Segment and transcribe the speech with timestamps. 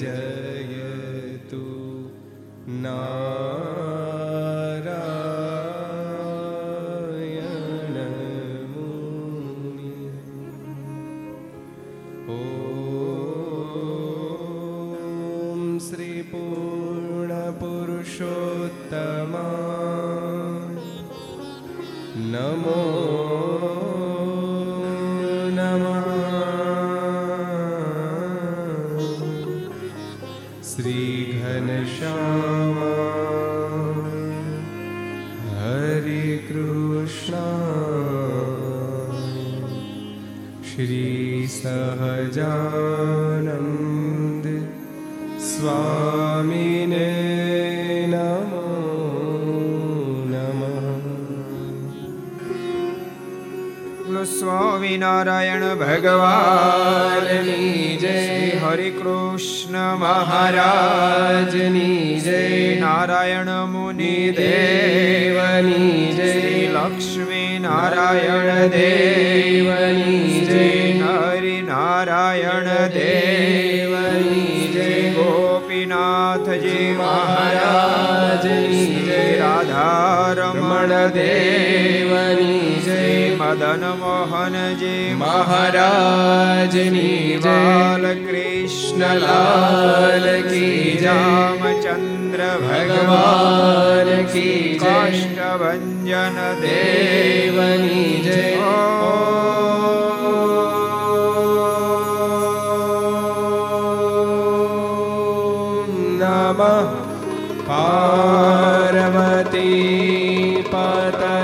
[0.00, 0.49] Yeah.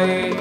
[0.06, 0.35] away.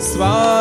[0.00, 0.55] Swami.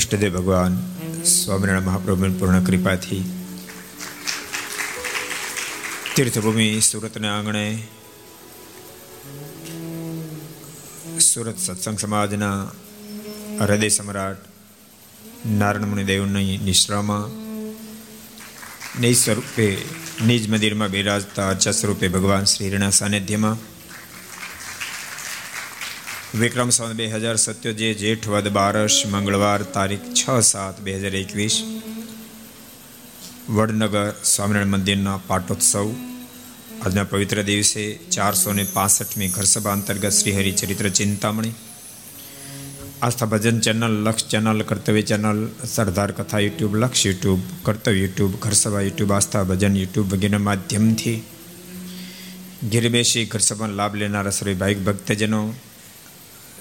[0.04, 0.74] ઈષ્ટદેવ ભગવાન
[1.26, 3.24] સ્વામિનારાયણ મહાપ્રભુની પૂર્ણ કૃપાથી
[6.14, 7.64] તીર્થભૂમિ સુરતના આંગણે
[11.22, 12.58] સુરત સત્સંગ સમાજના
[13.62, 14.42] હૃદય સમ્રાટ
[15.54, 17.28] નારાયણ મુનિ દેવની નિશ્રામાં
[19.00, 19.68] નિજ સ્વરૂપે
[20.22, 23.58] નિજ મંદિરમાં બિરાજતા અર્ચા સ્વરૂપે ભગવાન શ્રીના સાનિધ્યમાં
[26.35, 31.57] વિક્રમ સંવત બે હજાર સત્યોજે જેઠ વદ બારસ, મંગળવાર તારીખ છ સાત બે હજાર એકવીસ,
[33.49, 35.93] વડનગર સ્વામિનારાયણ મંદિરના પાટોત્સવ.
[36.83, 41.53] આજના પવિત્ર દિવસે ચારસો ને પાસઠમી ઘરસભા અંતર્ગત Shrihari Charitra Chintamani.
[43.03, 48.83] Aastha Bhajan channel, Laksh channel, Kartavya channel, Sardar Katha YouTube, Laksh YouTube, Kartavya YouTube, Gharsabha
[48.83, 51.19] YouTube, Aastha Bhajan YouTube વગેરે માધ્યમથી.
[52.73, 55.43] ઘેર બેસી ઘરસભાનો લાભ લેનારા સર્વે ભાઈક ભક્તજનો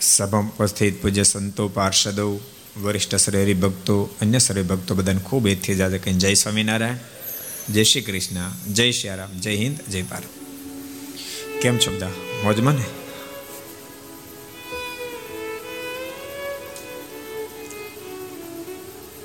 [0.04, 2.40] સભામાં ઉપસ્થિત પૂજ્ય સંતો, પાર્ષદો,
[2.82, 6.96] વરિષ્ઠ શ્રેરી ભક્તો, અન્ય સર્વે ભક્તો બધાને ખૂબ એથી જાતે કહીને જય સ્વામિનારાયણ,
[7.70, 10.24] જય શ્રી કૃષ્ણ, જય શ્રી રામ, જય હિન્દ, જય ભારત.
[11.62, 12.08] કેમ છો બધા?
[12.44, 12.86] મોજમાં ને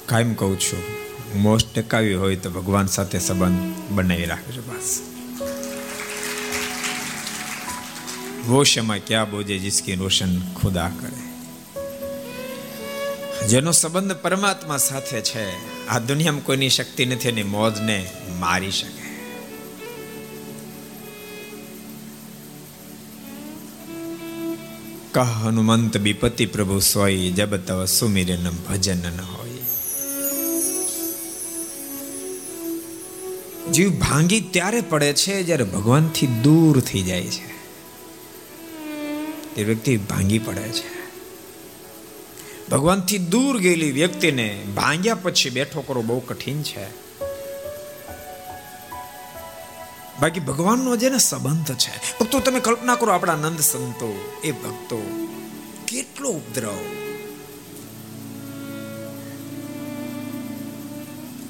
[0.06, 0.82] કાયમ કહું છું
[1.42, 5.17] મોસ્ટ ટકાવી હોય તો ભગવાન સાથે સંબંધ બનાવી રાખજો બસ.
[8.48, 11.28] ગોશમાં ક્યાં બોજે જિસકી રોશન ખુદા કરે.
[13.46, 15.46] જેનો સંબંધ પરમાત્મા સાથે છે,
[15.86, 19.08] આ દુનિયામાં કોઈની શક્તિ નથી એની મોજને મારી શકે.
[25.12, 29.48] કહ, હનુમંત વિપતિ પ્રભુ સોય જબ તવ સુમિરન ભજન ન હોય.
[33.72, 37.57] જીવ ભાંગી ત્યારે પડે છે, જ્યારે ભગવાનથી દૂર થઈ જાય છે.
[39.58, 40.98] એ વ્યક્તિ ભાંગી પડે છે.
[42.70, 46.88] ભગવાનથી દૂર ગયેલી વ્યક્તિને ભાંગ્યા પછી બેઠો કરવો બહુ કઠિન છે.
[50.20, 52.18] બાકી ભગવાનનો જેને સંબંધ છે.
[52.20, 55.28] ભક્તો, તમે કલ્પના કરો આપણા નંદ સંતો, એ ભક્તો,
[55.88, 56.78] કેટલો ઉપદ્રવ.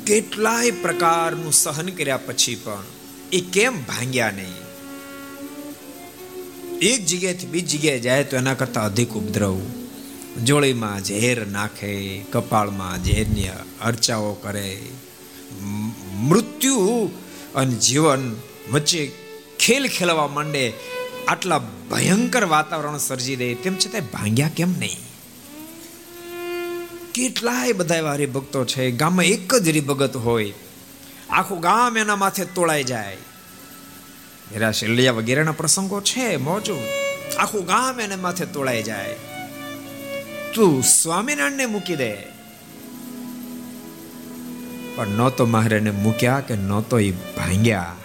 [0.07, 2.85] કેટલાય પ્રકારનું સહન કર્યા પછી પણ
[3.33, 4.68] એ કેમ ભાંગ્યા નહીં?
[6.83, 9.61] એક જગ્યાએથી બીજી જગ્યાએ જાય તો એના કરતાં અધિક ઉપદ્રવ.
[10.45, 13.49] જોળીમાં ઝેર નાખે, કપાળમાં ઝેરની
[13.81, 14.79] અર્ચાઓ કરે.
[16.15, 17.11] મૃત્યુ
[17.55, 18.37] અને જીવન
[18.73, 19.13] વચ્ચે
[19.59, 20.73] ખેલ ખેલવા માંડે
[21.29, 21.59] આટલા
[21.91, 24.99] ભયંકર વાતાવરણ સર્જી દે, તેમ છતાં ભાંગ્યા કેમ નહીં?
[27.15, 30.53] કેટલાય બધા એવા હરિભક્તો છે, ગામમાં એક જ હરિભગત હોય.
[31.31, 33.17] આખું ગામ એના માથે તોળાઈ જાય.
[34.55, 36.79] હેરા શિલ્લિયા વગેરેના પ્રસંગો છે, મોજો.
[37.39, 39.17] આખું ગામ એને માથે તોળાઈ જાય.
[40.55, 42.15] તું સ્વામિનારાયણને મૂકી દે.
[44.97, 47.97] પણ ન તો મહારાજને મૂક્યા કે ન તો એ ભાંગ્યા.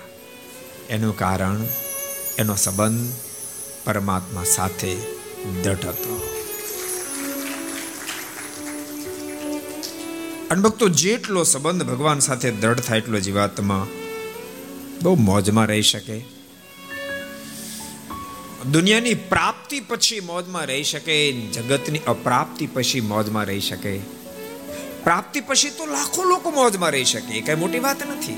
[0.89, 1.63] એનું કારણ,
[2.37, 3.11] એનો સંબંધ
[3.85, 4.95] પરમાત્મા સાથે
[5.63, 6.29] દઢ હતો.
[10.51, 13.87] અનભક્તો, જેટલો સંબંધ ભગવાન સાથે દ્રઢ થાય એટલો જીવાત્મા
[15.01, 16.32] બહુ મોજમાં રહી શકે.
[18.71, 23.97] દુનિયાની પ્રાપ્તિ પછી મોજમાં રહી શકે, જગતની અપ્રાપ્તિ પછી મોજમાં રહી શકે.
[25.03, 28.35] પ્રાપ્તિ પછી તો લાખો લોકો મોજમાં રહી શકે કઈ મોટી વાત નથી.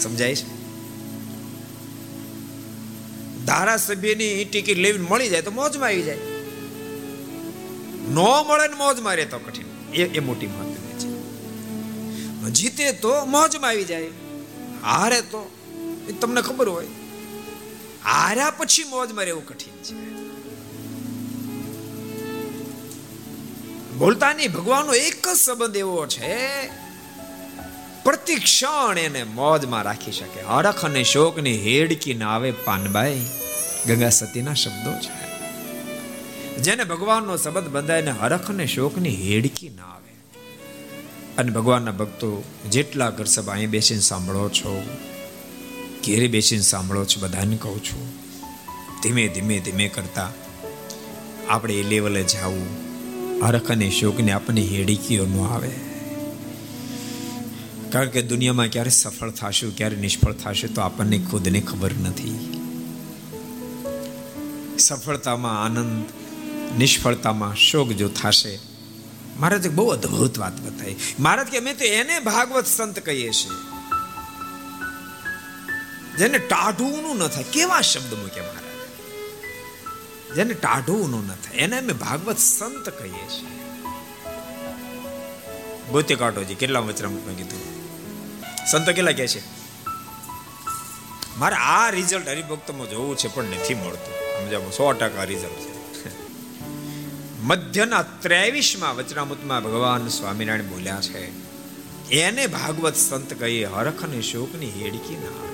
[0.00, 0.64] સમજાય છે?
[3.44, 6.16] ધારાસભ્યની ટિકિટ લેવી મળી જાય તો મોજમાં આવી જાય.
[8.10, 9.94] નો મળે ને મોજમાં રહે તો કઠિન.
[9.94, 11.08] એ એ મોટી વાત છે.
[12.50, 14.06] જીતે તો મોજમાં આવી જાય.
[14.82, 15.50] હારે તો
[16.20, 16.86] તમને ખબર હોય.
[18.04, 19.94] હાર્યા પછી મોજમાં રહેવું કઠિન છે.
[23.96, 26.68] બોલતા નહીં ભગવાનનો એક જ સંબંધ એવો છે,
[28.04, 30.40] પ્રતિક્ષણ એને મોજમાં રાખી શકે.
[30.42, 33.26] હરખ અને શોકની હેડકી ના આવે પાનબાઈ.
[33.86, 35.24] ગંગા સતીના શબ્દો છે.
[36.62, 40.12] જેને ભગવાનનો સંબંધ બંધાઈને હરખ અને શોકની હેડકી ના આવે
[41.38, 44.72] અને ભગવાનના ભક્તો જેટલા ઘર સભા અહીં બેસીને સાંભળો છો
[46.06, 48.24] ઘેરે બેસીને સાંભળો છો, બધાને કહું છું.
[49.02, 50.30] ધીમે ધીમે ધીમે કરતા
[51.48, 52.84] આપણે એ લેવલે જવું.
[53.46, 55.70] હરખ અને શોકને આપણને હેડીકીઓ ન આવે.
[57.90, 62.60] કારણ કે દુનિયામાં ક્યારે સફળ થશું, ક્યારે નિષ્ફળ થશે તો આપણને ખુદને ખબર નથી.
[64.78, 66.04] સફળતામાં આનંદ,
[66.78, 68.58] નિષ્ફળતામાં શોક જો થશે
[69.40, 73.73] મહારાજે બહુ અદ્ભુત વાત બતાવી મહારાજ કે અમે તો એને ભાગવત સંત કહીએ છીએ.
[76.18, 77.44] જેને ટાઢુંનું ન થાય.
[77.52, 78.62] કેવા શબ્દ મૂક્યા મહારાજ
[80.36, 81.56] જેને ટાઢુંનું ન થાય.
[81.56, 83.52] એને અમે ભાગવત સંત કહીએ છીએ.
[85.90, 87.62] ગોતે કાઢોજી, કેટલા વચરામૃતમાં કીધું?
[88.70, 89.40] સંતો કેટલા કહે છે?
[91.38, 94.14] મારે આ રિઝલ્ટ હરિભક્તમાં જોવું છે, પણ નથી મળતું.
[94.36, 94.70] સમજાવો?
[94.70, 95.72] સો ટકા રિઝલ્ટ છે.
[97.42, 101.22] મધ્યના ત્રેવીસમાં વચનામૃતમાં ભગવાન સ્વામિનારાયણ બોલ્યા છે,
[102.10, 105.53] એને ભાગવત સંત કહીએ હરખ અને શોકની હેડકી ના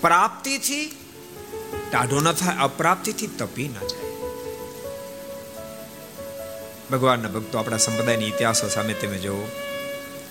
[0.00, 0.86] પ્રાપ્તિથી
[1.92, 4.10] ટાઢો ન થાય અપ્રાપ્તિથી તપી ન જાય.
[6.90, 9.48] ભગવાનના ભક્તો આપણા સંપ્રદાયની ઇતિહાસો સામે તમે જુઓ.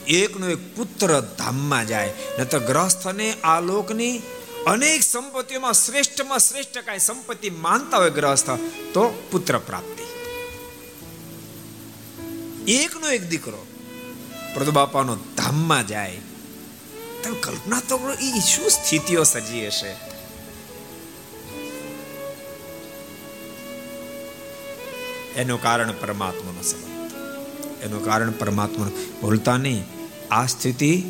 [0.07, 4.21] એકનો એક પુત્ર ધામમાં જાય ન તો ગ્રહસ્થને આ લોકની
[4.67, 8.49] અનેક સંપત્તિઓમાં શ્રેષ્ઠમાં શ્રેષ્ઠ કાંઈ સંપત્તિ માનતા હોય ગ્રહસ્થ
[8.93, 10.05] તો પુત્ર પ્રાપ્તિ.
[12.73, 13.65] એકનો એક દીકરો
[14.53, 16.17] પ્રભુ બાપાનો ધામમાં જાય
[17.23, 19.91] તમે કલ્પના તો કરો એ શું સ્થિતિઓ સજી હશે?
[25.41, 27.83] એનું કારણ પરમાત્માનો સંબંધ.
[27.83, 29.83] એનું કારણ પરમાત્માનો ભૂલતા નહીં,
[30.31, 31.03] આ સ્થિતિ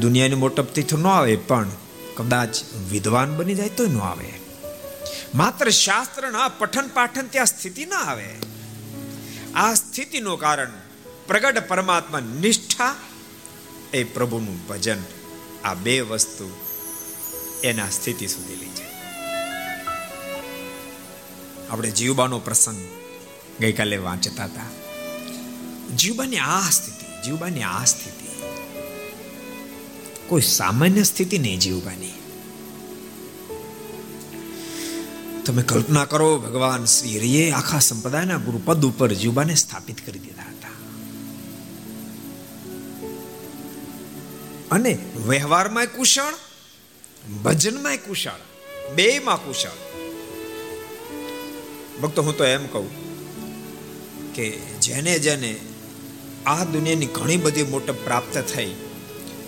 [0.00, 1.70] દુનિયાની મોટપથી તો ન આવે, પણ
[2.16, 4.32] કદાચ વિદ્વાન બની જાય તો ન આવે.
[5.34, 8.30] માત્ર શાસ્ત્રના પઠન પાઠન ત્યાં સ્થિતિ ના આવે.
[9.54, 10.70] આ સ્થિતિનું કારણ
[11.26, 12.94] પ્રગટ પરમાત્મા નિષ્ઠા
[13.94, 14.98] એ પ્રભુનું ભજન
[15.64, 16.50] આ બે વસ્તુ
[17.64, 18.92] એના સ્થિતિ સુધી લઈ જાય.
[21.70, 22.88] આપણે જીવબાનો પ્રસંગ
[23.60, 24.70] ગઈકાલે વાંચતા હતા.
[25.96, 28.42] જીવબાની આ સ્થિતિ, જીવબાની આ સ્થિતિ.
[30.28, 32.12] કોઈ સામાન્ય સ્થિતિ નહીં જીવબાની.
[35.46, 40.51] તમે કલ્પના કરો, ભગવાન શ્રી હરિએ આખા સંપ્રદાયના ગુરુપદ ઉપર જીવબાને સ્થાપિત કરી દીધા.
[44.72, 44.92] અને
[45.28, 46.36] વ્યવહારમાં કુશળ,
[47.44, 48.42] ભજનમાં કુશળ
[48.94, 49.78] બેમાં કુશળ.
[52.02, 52.88] ભક્તો, હું તો એમ કહું
[54.34, 54.46] કે
[54.80, 55.50] જેને જેને
[56.46, 58.72] આ દુનિયાની ઘણી બધી મોટપ પ્રાપ્ત થઈ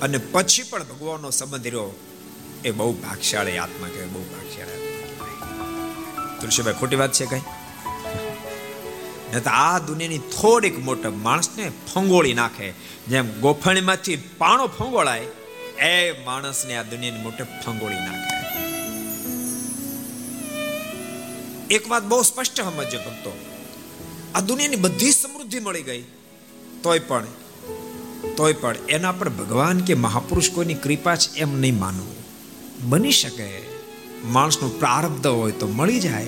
[0.03, 1.91] અને પછી પણ ભગવાનનો સંબંધ રહ્યો,
[2.65, 7.45] એ બહુ ભાગશાળી આત્મા કહેવાય, બહુ ભાગશાળી આત્મા તુલસીભાઈ, ખોટી વાત છે કઈ?
[9.41, 12.73] તો આ દુનિયાની થોડીક મોટપ માણસને ફંગોળી નાખે.
[13.09, 15.21] જેમ ગોફણીમાંથી પાણો ફંગોળાય,
[15.81, 18.35] એ માણસને આ દુનિયાની મોટપ ફંગોળી નાખે.
[21.75, 23.39] એક વાત બહુ સ્પષ્ટ સમજજો ભક્તો.
[24.35, 26.05] આ દુનિયાની બધી સમૃદ્ધિ મળી ગઈ.
[26.83, 27.27] તોય પણ
[28.37, 32.15] તોય પણ એના પર ભગવાન કે મહાપુરુષ કોઈની કૃપા છે એમ નહીં માનવું.
[32.89, 33.63] બની શકે.
[34.25, 36.27] માણસનું પ્રારબ્ધ હોય તો મળી જાય.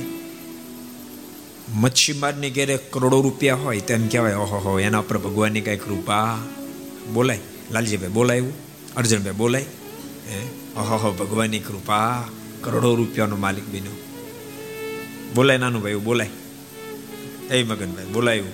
[1.75, 4.35] મચ્છીમારની ઘેરે કરોડો રૂપિયા હોય તેમ કહેવાય.
[4.35, 6.39] ઓહો એના ઉપર ભગવાનની કાંઈ કૃપા.
[7.13, 7.39] બોલાય,
[7.71, 8.53] લાલજીભાઈ બોલાયું,
[8.95, 9.65] અર્જુનભાઈ બોલાય.
[10.29, 10.39] હે?
[10.77, 12.29] ઓહો ભગવાનની કૃપા,
[12.61, 13.93] કરોડો રૂપિયાનો માલિક બન્યો.
[15.35, 16.31] બોલાય નાનું ભાઈ બોલાય.
[17.51, 18.49] એ મગનભાઈ બોલાયું.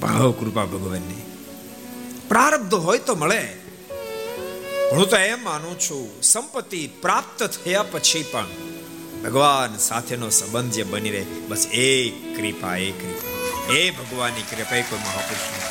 [0.00, 1.22] ભાવ કૃપા ભગવાનની.
[2.28, 3.56] પ્રારબ્ધ હોય તો મળે.
[4.92, 8.46] હું તો એમ માનું છું, સંપત્તિ પ્રાપ્ત થયા પછી પણ
[9.26, 13.74] ભગવાન સાથેનો સંબંધ જે બની રહે, બસ એ કૃપા એ કૃપા.
[13.74, 15.66] એ ભગવાનની કૃપા એ કોઈ મહાપુરુષની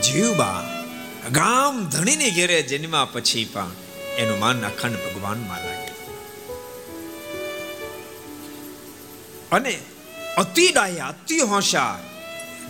[0.00, 0.84] જીવબા
[1.32, 3.70] ગામ ધણીને ઘેરે જન્મા પછી પણ
[4.16, 5.92] એનું માન અખંડ ભગવાનમાં લાગે.
[9.52, 9.78] અને
[10.36, 12.00] અતિ ડાયા અતિ હોશિયાર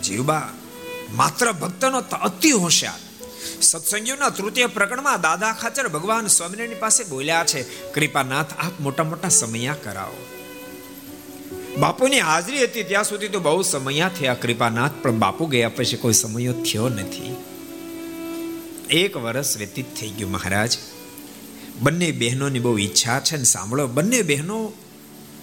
[0.01, 0.49] જીવબા
[1.11, 3.04] માત્ર ભક્તનો અતિ હોશિયાર.
[3.61, 9.75] સત્સંગીઓના તૃતીય પ્રકરણમાં દાદા ખાચર ભગવાન સ્વામિનારાયણ પાસે બોલ્યા છે, કૃપાનાથ, આપ મોટા મોટા સમયા
[9.83, 10.25] કરાવો.
[11.79, 16.13] બાપુની હાજરી હતી ત્યાં સુધી તો બહુ સમયા થયા કૃપાનાથ, પણ બાપુ ગયા પછી કોઈ
[16.13, 17.35] સમયો થયો નથી.
[18.89, 20.77] એક વર્ષ વ્યતીત થઈ ગયું મહારાજ.
[21.81, 24.73] બંને બહેનોની બહુ ઈચ્છા છે ને સાંભળો, બંને બહેનો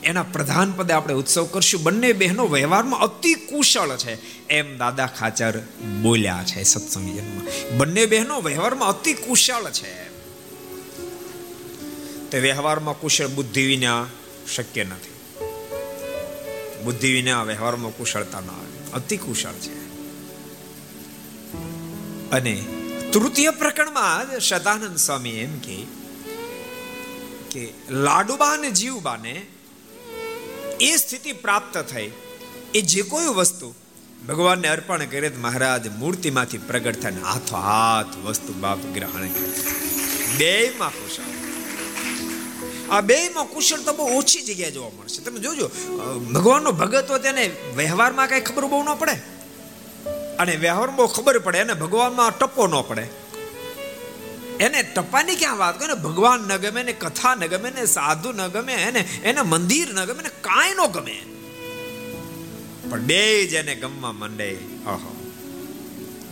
[0.04, 1.82] એના પ્રધાન પદે આપણે ઉત્સવ કરશું.
[1.82, 4.48] બંને બહેનો વ્યવહારમાં અતિ કુશળ છે.
[4.48, 5.58] એમ દાદા ખાચર
[6.02, 10.08] બોલ્યા છે સત્સંગીમાં બંને બહેનો વ્યવહારમાં અતિ કુશળ છે.
[12.30, 14.06] તે વ્યવહારમાં કુશળ બુદ્ધિ વિના
[14.54, 15.12] શક્ય નથી.
[16.84, 18.92] બુદ્ધિ વિના વ્યવહારમાં કુશળતા ના આવે.
[18.92, 19.82] અતિ કુશળ છે.
[22.30, 22.64] અને
[23.12, 26.02] તૃતીય પ્રકરણમાં સદાનંદ સ્વામી એમ કે
[27.90, 29.46] લાડુબા અને જીવબાને
[30.82, 32.10] એ સ્થિતિ પ્રાપ્ત થઈ.
[32.74, 33.74] એ જે કોઈ વસ્તુ
[34.28, 39.50] ભગવાનને અર્પણ કરે મહારાજ મૂર્તિમાંથી પ્રગટ થઈને હાથો હાથ વસ્તુ બાપ ગ્રહણ કરે.
[40.36, 41.22] બે માં કુશળ.
[42.90, 45.22] આ બે માં કુશળતા બહુ ઓછી જગ્યાએ જોવા મળશે.
[45.22, 45.68] તમે જોજો
[46.18, 49.12] ભગવાનનો ભગત હોય તેને વ્યવહારમાં કઈ ખબર બહુ ન પડે.
[50.36, 53.21] અને વ્યવહારમાં બહુ ખબર પડે અને ભગવાનમાં ટપ્પો ન પડે.
[54.60, 55.94] એને ટપાની ક્યાં વાત કરે?
[55.94, 60.04] ભગવાન ન ગમે ને કથા ન ગમે ને સાધુ ન ગમે, એને એને મંદિર ન
[60.04, 61.22] ગમે ને કાંઈ ન ગમે.
[62.90, 64.58] પણ બે એને ગમવા માંડે.
[64.86, 65.16] ઓહો.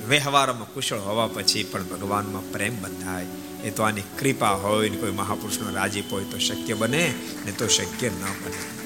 [0.09, 3.27] વ્યવહારમાં કુશળ હોવા પછી પણ ભગવાનમાં પ્રેમ બંધાય.
[3.65, 7.15] એ તો આની કૃપા હોય ને કોઈ મહાપુરુષનો રાજીપ હોય તો શક્ય બને,
[7.47, 8.81] ને તો શક્ય ન બને.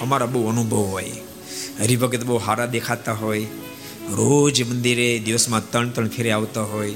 [0.00, 1.12] અમારા બહુ અનુભવ હોય.
[1.80, 3.44] હરિભગત બહુ સારા દેખાતા હોય.
[4.10, 6.94] રોજ મંદિરે દિવસમાં ત્રણ ત્રણ ફેરે આવતા હોય.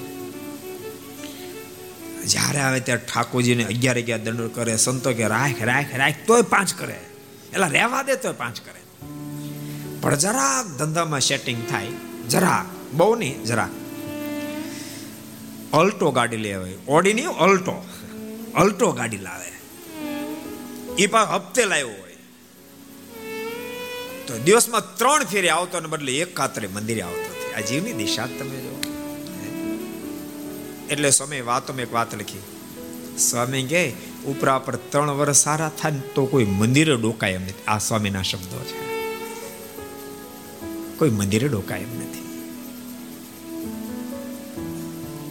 [2.28, 6.74] જ્યારે આવે ત્યારે ઠાકોરજીને અગિયાર અગિયાર દંડ કરે, સંતો કે રાખ રાખ રાખ, તોય પાંચ
[6.74, 7.00] કરે.
[7.52, 8.80] એટલે રહેવા દે તોય પાંચ કરે.
[10.00, 11.86] પણ જરાક ધંધામાં સેટિંગ થાય,
[12.28, 13.68] જરા, બહુ નહીં, જરા.
[15.72, 17.88] અલ્ટો ગાડી લે આવે ઓડી નહીં, અલ્ટો.
[18.54, 19.52] અલ્ટો ગાડી લાવે.
[20.98, 22.08] એ પણ હપ્તે લાવ્યો હોય.
[24.26, 28.67] તો દિવસમાં ત્રણ ફેરી આવતો ને બદલે એક કાતરે મંદિરે આવતો આ જીવની દિશા તમે
[30.90, 32.42] એટલે સ્વામી વાતોમાં એક વાત લખી.
[33.18, 33.92] સ્વામી કે,
[34.26, 37.64] ઉપરા પર ત્રણ વર્ષ સારા થાય તો કોઈ મંદિરે ડોકાય એમ નથી.
[37.68, 38.88] આ સ્વામીના શબ્દો છે.
[40.98, 42.18] કોઈ મંદિરે ડોકાય એમ નથી.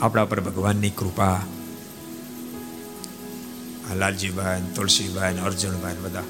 [0.02, 1.42] આપણા પર ભગવાનની કૃપા
[3.96, 6.24] લાલજીભાઈ તુલસીભાઈ અર્જુનભાઈ બધા.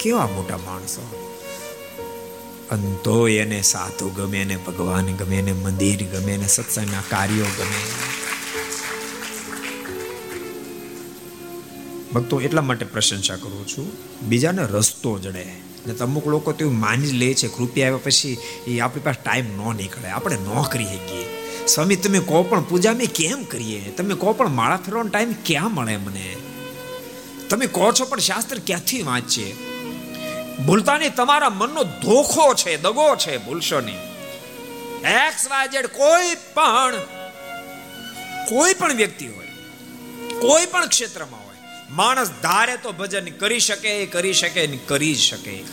[0.00, 1.25] કેવા મોટા માણસો.
[2.70, 7.82] અંતો એને સાધુ ગમે એને ભગવાન ગમે એને મંદિર ગમે એને સત્સંગના કાર્યો ગમે.
[12.14, 13.92] ભક્તો, એટલા માટે પ્રશંસા કરું છું.
[14.28, 15.46] બીજાને રસ્તો જડે.
[15.86, 19.76] ને અમુક લોકો તો માની લે છે, કૃપયા આવ્યા પછી એ આપણી પાસે ટાઈમ ન
[19.76, 20.08] નીકળે.
[20.08, 21.26] આપણે ન કરી શકીએ
[21.66, 23.90] સ્વામી, તમે કહો પણ પૂજા મેં કેમ કરીએ?
[23.90, 26.36] તમે કહો પણ માળા ફેરવાનો ટાઈમ ક્યાં મળે મને?
[27.50, 29.56] તમે કહો છો પણ શાસ્ત્ર ક્યાંથી વાંચીએ
[30.64, 33.98] ભૂલતા નહીં તમારા મનનો ધોખો છે, દગો છે, ભૂલશો નહીં.
[35.04, 36.96] એક્સ વાય કોઈ પણ
[38.48, 39.46] કોઈ પણ વ્યક્તિ હોય,
[40.40, 41.56] કોઈ પણ ક્ષેત્રમાં હોય,
[41.90, 45.64] માણસ ધારે તો ભજન કરી શકે કરી શકે કરી શકે.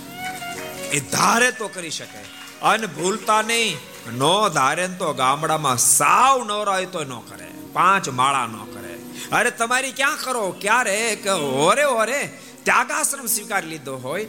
[0.91, 2.17] એ ધારે તો કરી શકે.
[2.61, 3.77] અને ભૂલતા નહીં,
[4.13, 8.93] નો ધારે તો ગામડામાં સાવ નવરાય તો ન કરે, પાંચ માળા ન કરે.
[9.31, 10.55] અરે તમારી ક્યાં કરો?
[10.61, 11.17] ક્યારે?
[11.23, 12.29] કે ઓરે ઓરે
[12.63, 14.27] ત્યાગાશ્રમ સ્વીકાર લીધો હોય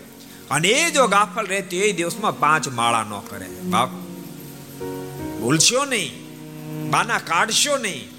[0.50, 3.46] અને એ જો ગાફલ રહેતી એ દિવસમાં પાંચ માળા ન કરે.
[3.46, 3.88] બાપ,
[5.40, 6.24] ભૂલશો નહીં,
[6.90, 8.10] બાના કાઢશો નહીં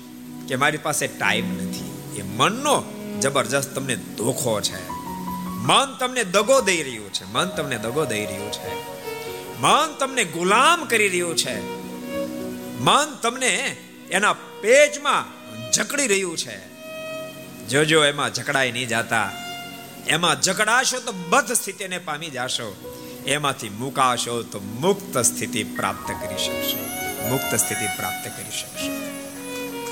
[0.47, 1.91] કે મારી પાસે ટાઈમ નથી.
[2.17, 2.83] એ મનનો
[3.21, 4.89] જબરજસ્ત તમને ધોખો છે.
[5.47, 7.25] મન તમને દગો દઈ રહ્યું છે.
[7.25, 8.95] મન તમને દગો દઈ રહ્યું છે.
[9.61, 11.75] મન તમને ગુલામ કરી રહ્યું છે.
[12.79, 13.77] મન તમને
[14.11, 16.75] એના પેજમાં જકડી રહ્યું છે.
[17.67, 19.44] જોજો, એમાં જકડાઈ નહીં જાતા.
[20.07, 22.93] એમાં જકડાશો તો બધ સ્થિતિને પામી જાશો.
[23.27, 26.85] એમાંથી મુકાશો તો મુક્ત સ્થિતિ પ્રાપ્ત કરી શકશો.
[27.29, 29.15] મુક્ત સ્થિતિ પ્રાપ્ત કરી શકશો.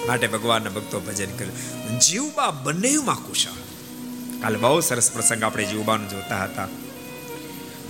[0.08, 2.00] માટે ભગવાનના ભક્તો ભજન કર્યું.
[2.00, 3.52] જીવબા બંનેમાં કુશળ.
[4.42, 6.68] કાલે બહુ સરસ પ્રસંગ આપણે જીવબાનું જોતા હતા.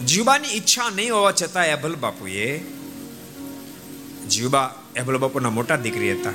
[0.06, 2.60] જીવબાની ઈચ્છા નહીં હોવા છતાં એભલ બાપુએ
[4.30, 6.32] જીવબા એભલ બાપુના મોટા દીકરી હતા.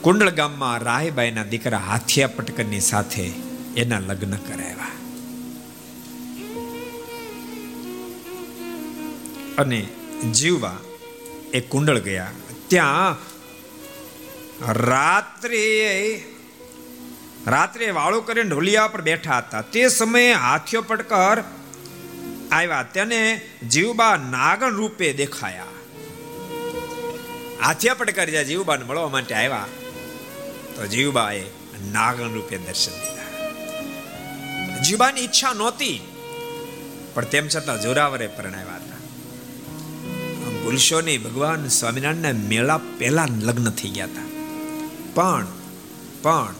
[0.00, 3.32] કુંડળ ગામમાં રાયબાઈના દીકરા હાથિયા પટકરની સાથે
[3.76, 4.90] એના લગ્ન કરાવ્યા.
[9.58, 9.80] અને
[10.32, 10.78] જીવવા
[11.52, 12.30] એ કુંડળ ગયા.
[12.68, 13.16] ત્યાં
[14.72, 15.64] રાત્રે
[17.46, 19.62] રાત્રે વાળો કરીને ઢોલિયા પર બેઠા હતા.
[19.74, 21.42] તે સમયે હાથીઓ પટકર
[22.52, 23.20] આવ્યા તેને
[23.68, 25.72] જીવબા નાગણ રૂપે દેખાયા.
[27.64, 29.66] હાથિયા પટકર જ્યાં જીવબાને મળવા માટે આવ્યા,
[30.76, 31.42] તો જીવબાએ
[31.92, 33.23] નાગણ રૂપે દર્શન દીધા
[34.84, 36.00] જીવબાની ઈચ્છા નહોતી.
[37.14, 38.98] પણ તેમ છતાં જોરાવરે પરણાવ્યા હતા.
[40.64, 44.26] ભૂલશો નહીં, ભગવાન સ્વામિનારાયણના મેળા પહેલા લગ્ન થઈ ગયા હતા.
[45.14, 45.46] પણ
[46.22, 46.54] પણ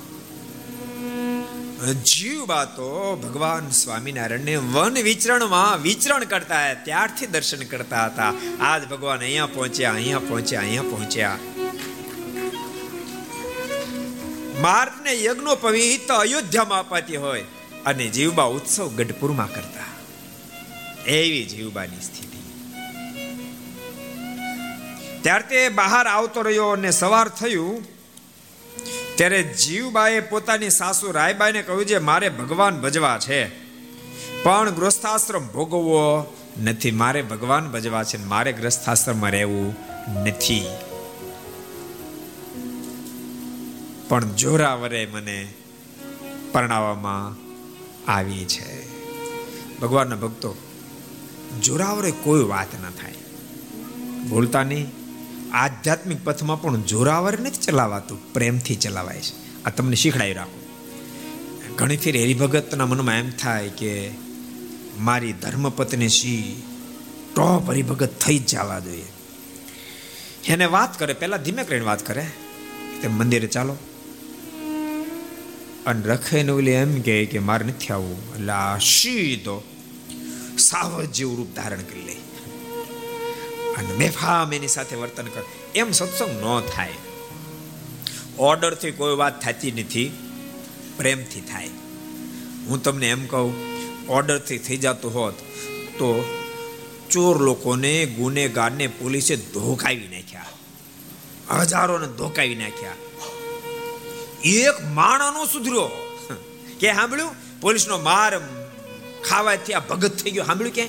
[2.05, 8.33] જીવબા તો ભગવાન સ્વામિનારાયણને વન વિચરણમાં વિચરણ કરતા ત્યારથી દર્શન કરતા હતા.
[8.61, 11.39] આજ ભગવાન અહીંયા પહોંચ્યા અહીંયા પહોંચ્યા અહીંયા પહોંચ્યા.
[14.61, 17.45] માર્ગને યજ્ઞોપવિત અયોધ્યામાં અપાતી હોય.
[17.87, 19.85] અને જીવબા ઉત્સવ ગઢપુરમાં કરતા.
[21.07, 22.39] એવી જીવબાની સ્થિતિ.
[25.23, 27.83] ત્યાર તે બહાર આવતો રહ્યો અને સવાર થયું,
[29.17, 33.49] ત્યારે જીવબાએ પોતાની સાસુ રાયબાઈને કહ્યું છે મારે ભગવાન ભજવા છે,
[34.43, 39.77] પણ ગૃહસ્થાશ્રમ ભોગવવો નથી, મારે ભગવાન ભજવા છે મારે ગ્રસ્થાશ્રમમાં રહેવું
[40.25, 40.67] નથી.
[44.09, 45.53] પણ જોરાવરે મને
[46.53, 47.44] પરણાવવામાં
[48.09, 48.89] આવી છે.
[49.79, 50.55] ભગવાનના ભક્તો,
[51.63, 53.15] જોરાવરે કોઈ વાત ન થાય.
[54.29, 54.87] ભૂલતા નહીં.
[55.53, 59.63] આધ્યાત્મિક પથમાં પણ જોરાવર નથી ચલાવાતું, પ્રેમથી ચલાવાય છે.
[59.65, 60.61] આ તમને શીખડાવી રાખો.
[61.77, 64.11] ઘણી ફેર હરિભગતના મનમાં એમ થાય કે
[64.99, 66.63] મારી ધર્મપત્ની શી
[67.37, 69.05] ટોપ હરિભગત થઈ જ જવા જોઈએ.
[70.47, 72.27] એને વાત કરે, પહેલાં ધીમે કરીને વાત કરે.
[73.03, 73.77] તે મંદિરે ચાલો.
[75.85, 79.57] અને રખે ને ઓલી એમ કહે કે મારે નથી આવવું એટલે આ સીધો
[80.61, 82.17] સાવજ જેવું રૂપ ધારણ કરી લે
[83.77, 85.45] અને બેફામ એની સાથે વર્તન કર
[85.75, 86.99] એમ સત્સંગ ન થાય
[88.41, 90.09] ઓર્ડરથી કોઈ વાત થતી નથી
[90.97, 91.73] પ્રેમથી થાય
[92.67, 93.53] હું તમને એમ કહું
[94.11, 95.37] ઓર્ડરથી થઈ જતું હોત
[95.99, 96.11] તો
[97.11, 103.14] ચોર લોકોને ગુનેગારને પોલીસે ધોકાવી નાખ્યા હજારોને ધોકાવી નાખ્યા
[104.45, 105.85] એક માણસનો સુધર્યો
[106.81, 108.39] કે સાંભળ્યું પોલીસનો માર
[109.29, 110.45] ખાવાથી આ ભગત થઈ ગયો.
[110.45, 110.87] સાંભળ્યું કે?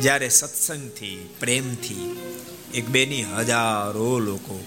[0.00, 2.20] જ્યારે સત્સંગથી, પ્રેમથી
[2.74, 4.64] એક બેની હજારો લોકો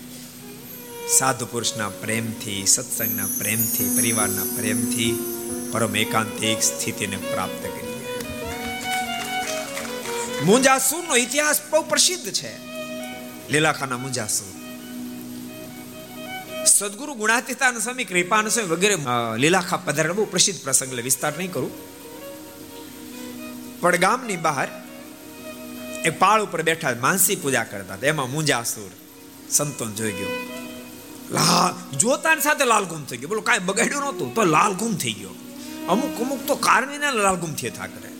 [1.17, 5.35] સાધુ પુરુષના પ્રેમથી, સત્સંગના પ્રેમથી, પરિવારના પ્રેમથી
[5.71, 8.05] પરમ એકાંતિક સ્થિતિને પ્રાપ્ત કરી.
[10.45, 12.57] મુંજાસુરનો ઇતિહાસ બહુ પ્રસિદ્ધ છે.
[13.49, 14.54] લીલાખાના મુંજાસુર.
[16.77, 18.95] સદગુરુ ગુણાતીતાન સ્વામી કૃપાન સ્વામી વગેરે
[19.43, 21.73] લીલાખા પધારેલા બહુ પ્રસિદ્ધ પ્રસંગ એટલે વિસ્તાર નહીં કરું.
[23.81, 24.69] પણ ગામની બહાર
[26.07, 28.91] એક પાળ ઉપર બેઠા માનસી પૂજા કરતા એમાં મુંજાસુર
[29.57, 30.33] સંતોન જોઈ ગયો.
[31.35, 33.29] લાલ, જોતાની સાથે લાલ ગુમ થઈ ગયો.
[33.33, 35.33] બોલો, કાંઈ બગાડ્યું નહોતું, તો લાલ ગુમ થઈ ગયો.
[35.93, 38.11] અમુક અમુક તો કારમીના લાલ ગુમ થયા કરે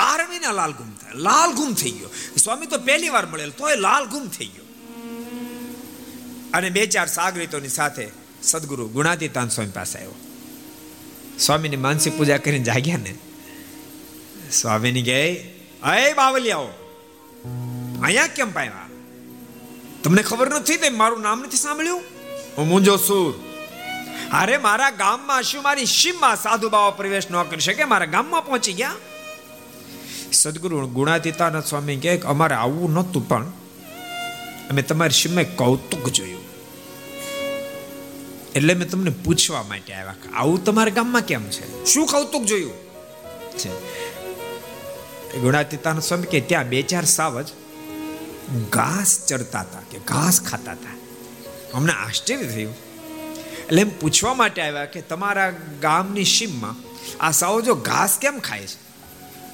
[0.00, 1.22] કારમીના લાલ ગુમ થાય.
[1.28, 1.50] લાલ
[1.82, 2.10] થઈ ગયો.
[2.44, 4.66] સ્વામી તો પહેલી વાર મળેલ, તોય લાલ ગુમ થઈ ગયો.
[6.54, 8.06] અને બે ચાર સાગરીતોની સાથે
[8.42, 10.14] સદગુરુ ગુણાતીતાન સ્વામી પાસે આવ્યો.
[11.38, 13.14] સ્વામીની માનસી પૂજા કરીને જાગ્યા ને,
[14.52, 15.32] સ્વામીની ગઈ,
[15.82, 16.70] અય બાવલિયાઓ,
[18.02, 18.88] અહીંયા કેમ પાયા
[20.04, 22.02] તમને ખબર નથી તે મારું નામ નથી સાંભળ્યું?
[22.56, 23.32] હું મુંજો સુર
[24.32, 27.84] અરે મારા ગામમાં શું મારી શિમમાં સાધુ બાવા પ્રવેશ ન કરી શકે?
[27.84, 28.96] મારા ગામમાં પહોંચી ગયા?
[30.32, 33.46] સદગુરુ ગુણાતીતાના સ્વામી કહે અમારે આવવું નહોતું પણ
[34.70, 36.39] અમે તમારી સીમે કૌતુક જોયું.
[38.54, 41.84] એટલે મેં તમને પૂછવા માટે આવ્યા કે આવું તમારા ગામમાં કેમ છે?
[41.84, 42.72] શું કૌતુક જોયું?
[43.58, 43.70] છે.
[45.40, 47.48] ગુણાતીતાનંદ સ્વામી કે ત્યાં બે ચાર સાવજ
[48.70, 50.98] ઘાસ ચરતા હતા કે ઘાસ ખાતા હતા.
[51.74, 52.74] અમને આશ્ચર્ય થયું.
[53.58, 56.76] એટલે એમ પૂછવા માટે આવ્યા કે તમારા ગામની સીમમાં
[57.20, 58.90] આ સાવજો ઘાસ કેમ ખાય છે?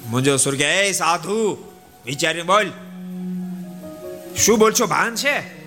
[0.07, 1.57] મુંજો સુર કે એ સાધુ
[2.05, 2.71] વિચારી બોલ.
[4.37, 5.65] શું બોલ છો ભાન છે?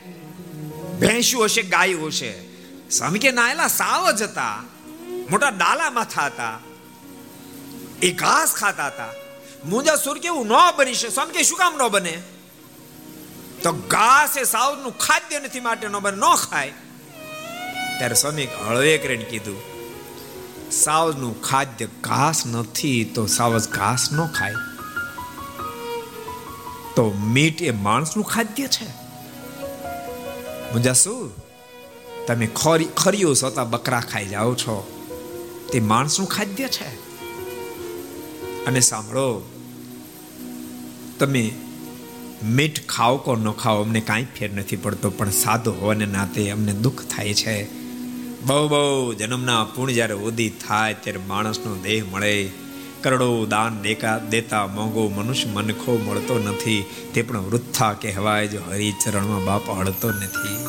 [1.00, 2.49] ભેંસું હશે ગાયું હશે.
[2.90, 4.62] સ્વામી કે ના એલા સાવ જ હતા.
[5.30, 6.58] મોટા ડાલા માથા હતા
[8.02, 9.08] એ ઘાસ ખાતા હતા.
[9.64, 12.22] મુંજા સુર કેવું ન બની છે સ્વામી કે શું કામ ન બને?
[13.62, 16.72] તો ઘાસ એ સાવનું ખાદ્ય નથી માટે ન બને, ન ખાય.
[17.98, 19.62] ત્યારે સ્વામી હળવે કરીને કીધું
[20.72, 24.54] સાવજનું ખાદ્ય ઘાસ નથી, તો સાવજ ઘાસ ન ખાય.
[26.96, 28.86] તો મીટ એ માણસનું ખાદ્ય છે.
[30.72, 31.49] મુંજા શું
[32.26, 34.96] તમે ખરી ખરીઓ સોતા બકરા ખાઈ જાઓ છો.
[35.72, 37.10] તે માણસનું ખાદ્ય છે.
[38.64, 39.50] અને સાંભળો,
[41.18, 41.52] તમે
[42.42, 46.72] મીઠ ખાઓ કો ન ખાઓ, અમને કાંઈ ફેર નથી પડતો, પણ સાદો હોવાને નાતે અમને
[46.72, 47.80] દુઃખ થાય છે.
[48.42, 52.50] બહુ બહુ જન્મના પૂર્ણ જ્યારે ઉદી થાય, ત્યારે માણસનો દેહ મળે.
[53.02, 56.84] કરોડો દાન દેકા દેતા મોંઘો મનુષ્ય મનખો મળતો નથી.
[57.14, 60.66] તે પણ વૃથા કહેવાય, જો હરિચરણમાં બાપ હળતો નથી.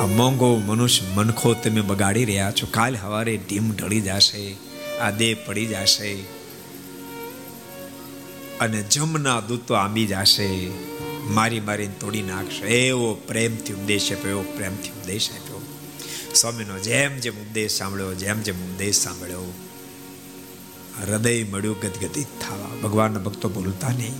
[0.00, 2.66] આ મોંઘો મનુષ્ય મનખો તમે બગાડી રહ્યા છો.
[2.70, 4.56] કાલ હવારે ઢીમ ઢળી જશે,
[5.00, 6.14] આ દેહ પડી જશે
[8.60, 10.68] અને જમના દૂતો આંબી જશે.
[11.30, 12.66] મારી મારીને તોડી નાખશે.
[12.86, 15.62] એવો પ્રેમથી ઉપદેશ આપ્યો, એવો પ્રેમથી ઉપદેશ આપ્યો.
[16.34, 19.54] સ્વામીનો જેમ જેમ ઉપદેશ સાંભળ્યો, જેમ જેમ ઉપદેશ સાંભળ્યો.
[21.02, 22.76] હૃદય મળ્યું ગદગદિત થવા.
[22.82, 24.14] ભગવાનના ભક્તો બોલતા નહીં.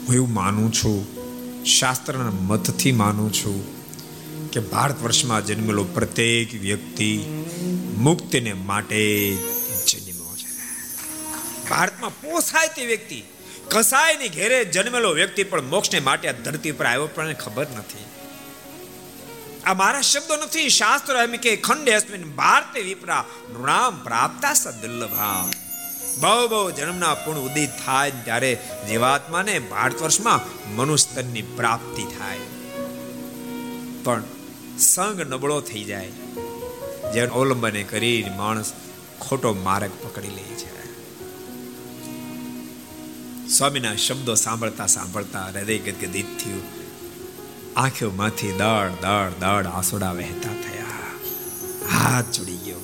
[0.00, 1.19] હું એવું માનું છું
[1.64, 3.80] શાસ્ત્રના મતથી માનું છું
[4.50, 7.18] કે ભારત વર્ષમાં જન્મેલો પ્રત્યેક વ્યક્તિ
[7.96, 9.36] મુક્તિને માટે
[9.86, 10.46] જન્મ્યો છે.
[11.68, 13.22] ભારતમાં પોસાય તે વ્યક્તિ,
[13.68, 18.04] કસાયની ઘેરે જન્મેલો વ્યક્તિ પણ મોક્ષને માટે આ ધરતી પર આવ્યો પણ ખબર નથી.
[19.64, 25.50] આ મારા શબ્દો નથી, શાસ્ત્ર એમ કે ખંડે અસ્મિન ભારતે વિપરા નૃણામ પ્રાપ્તા સદુલ્લભા.
[26.20, 30.40] બહુ બહુ જન્મના પૂર્ણ ઉદિત થાય ત્યારે જીવાત્માને ભારત વર્ષમાં
[30.76, 32.38] મનુસ્તનની પ્રાપ્તિ થાય.
[34.04, 34.22] પણ
[34.78, 36.08] સંગ નબળો થઈ જાય.
[37.14, 38.72] જેને અવલંબને કરી માણસ
[39.20, 40.80] ખોટો માર્ગ પકડી લે છે.
[43.48, 46.62] સ્વામીના શબ્દો સાંભળતા સાંભળતા હૃદય ગદગદિત થયું.
[47.76, 50.84] આંખોમાંથી દળ દળ દળ આસોડા વહેતા થયા.
[51.98, 52.80] હાથ ચડી ગયો.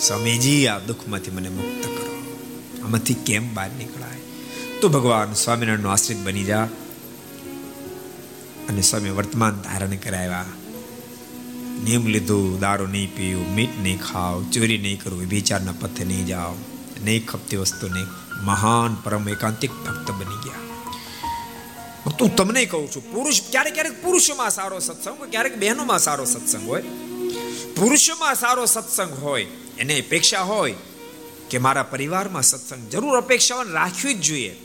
[0.00, 2.09] સ્વામીજી, આ દુઃખમાંથી મને મુક્ત કરો.
[2.90, 4.20] આમાંથી કેમ બહાર નીકળાય?
[4.80, 6.64] તો ભગવાન સ્વામિનારાયણનો આશ્રિત બની જા
[8.68, 10.44] અને સ્વામી વર્તમાન ધારણ કરાવ્યા.
[11.84, 16.54] નિયમ લીધું, દારૂ નહીં પીવું મીઠ નહીં ખાવ ચોરી નહીં કરવું વિચારના પથે નહીં જાઓ.
[17.04, 18.08] નહીં ખપતી નહીં
[18.44, 20.58] મહાન પરમ એકાંતિક ભક્ત બની ગયા.
[22.18, 26.68] તું તમને કહું છું, પુરુષ ક્યારેક ક્યારેક પુરુષોમાં સારો સત્સંગ હોય, ક્યારેક બહેનોમાં સારો સત્સંગ
[26.68, 26.82] હોય.
[27.76, 29.44] પુરુષોમાં સારો સત્સંગ હોય,
[29.78, 30.74] એને અપેક્ષા હોય
[31.50, 34.56] કે મારા પરિવારમાં સત્સંગ જરૂર અપેક્ષાઓ રાખવી જ જોઈએ.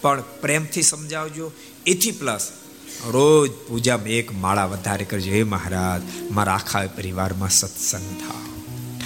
[0.00, 1.52] પણ પ્રેમથી સમજાવજો,
[1.86, 2.52] એથી પ્લસ
[3.06, 5.32] રોજ પૂજામાં એક માળા વધારે કરજો.
[5.32, 8.56] હે મહારાજ, મારા આખા પરિવારમાં સત્સંગ થાવ.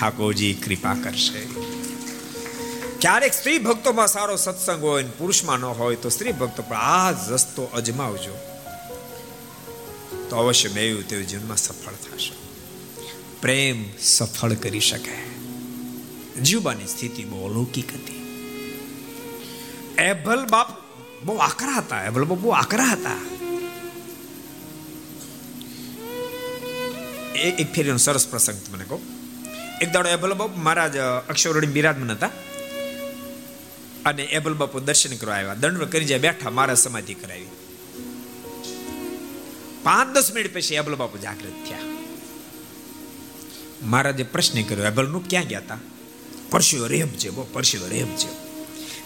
[0.01, 1.47] ઠાકોરજી કૃપા કરશે.
[3.01, 7.11] ક્યારેક સ્ત્રી ભક્તોમાં સારો સત્સંગ હોય ને પુરુષમાં ન હોય તો સ્ત્રી ભક્તો પણ આ
[7.11, 8.39] રસ્તો અજમાવજો.
[10.31, 12.33] તો અવશ્ય મેં તેઓ જીવનમાં સફળ થશે.
[13.41, 15.30] પ્રેમ સફળ કરી શકે.
[16.42, 18.20] જીવવાની સ્થિતિ બહુ અલૌકિક હતી.
[19.98, 20.66] એભલ બાપ
[21.24, 23.16] બહુ આકરા હતા, એભલ બાપ બહુ આકરા હતા.
[27.35, 29.00] એક ફેરીનો સરસ પ્રસંગ તમને કહું.
[29.79, 32.31] એક દાડો એભલ બાપુ મહારાજ અક્ષરવડી બિરાજમાન હતા.
[34.05, 35.55] અને એભલ બાપુ દર્શન કરવા આવ્યા.
[35.55, 37.46] દંડ કરી જાય બેઠા મારા સમાધિ કરાવી.
[39.83, 41.79] પાંચ દસ મિનિટ પછી એભલ બાપુ જાગૃત થયા.
[43.83, 45.79] મહારાજે પ્રશ્ન કર્યો એબલનું ક્યાં ગયા હતા
[46.51, 48.31] પરસ્યો રેમ છે, બહુ પરસ્યો રેમ છે.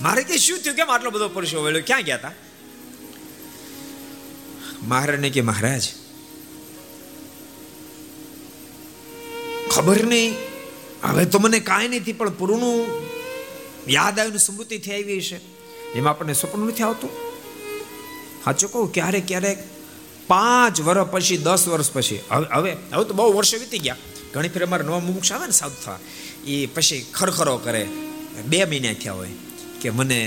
[0.01, 0.77] મારે કે શું થયું?
[0.77, 2.33] કેમ આટલો બધો પરસ્યો વળ્યો ક્યાં ગયા હતા
[4.83, 5.85] મહારાજને કે, મહારાજ,
[9.71, 10.35] ખબર નહીં.
[11.03, 12.63] હવે તો મને કાંઈ નથી, પણ પૂરું
[13.89, 15.39] યાદ આવ્યું સ્મૃતિ થઈ આવી છે
[15.93, 17.11] એમાં આપણને સપનું નથી આવતું.
[18.45, 19.59] સાચું કહું, ક્યારેક ક્યારેક
[20.27, 22.21] પાંચ વર્ષ પછી, દસ વર્ષ પછી.
[22.31, 23.97] હવે હવે હવે તો બહુ વર્ષો વીતી ગયા.
[24.33, 25.99] ઘણી ફેર અમારે નવા મુમુક્ષ આવે ને સાઉથ થવા.
[26.47, 27.85] એ પછી ખરખરો કરે.
[28.51, 29.35] બે મહિના થયા હોય
[29.81, 30.21] કે મને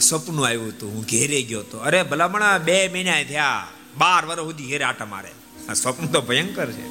[0.00, 3.68] સપનું આવ્યું હતું, હું ઘેરે ગયો હતો અરે ભલામણા બે મહિના થયા.
[3.98, 5.32] બાર વર્ષ સુધી ઘેરે આટા મારે.
[5.68, 6.84] આ સ્વપ્ન તો ભયંકર છે.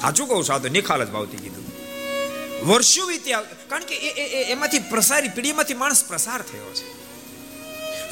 [0.00, 1.66] સાચું કહું સાધુ નિખાલ જ ભાવતી કીધું.
[2.68, 3.96] વર્ષો વીત્યા કારણ કે
[4.54, 6.86] એમાંથી પ્રસારી પેઢીમાંથી માણસ પ્રસાર થયો છે.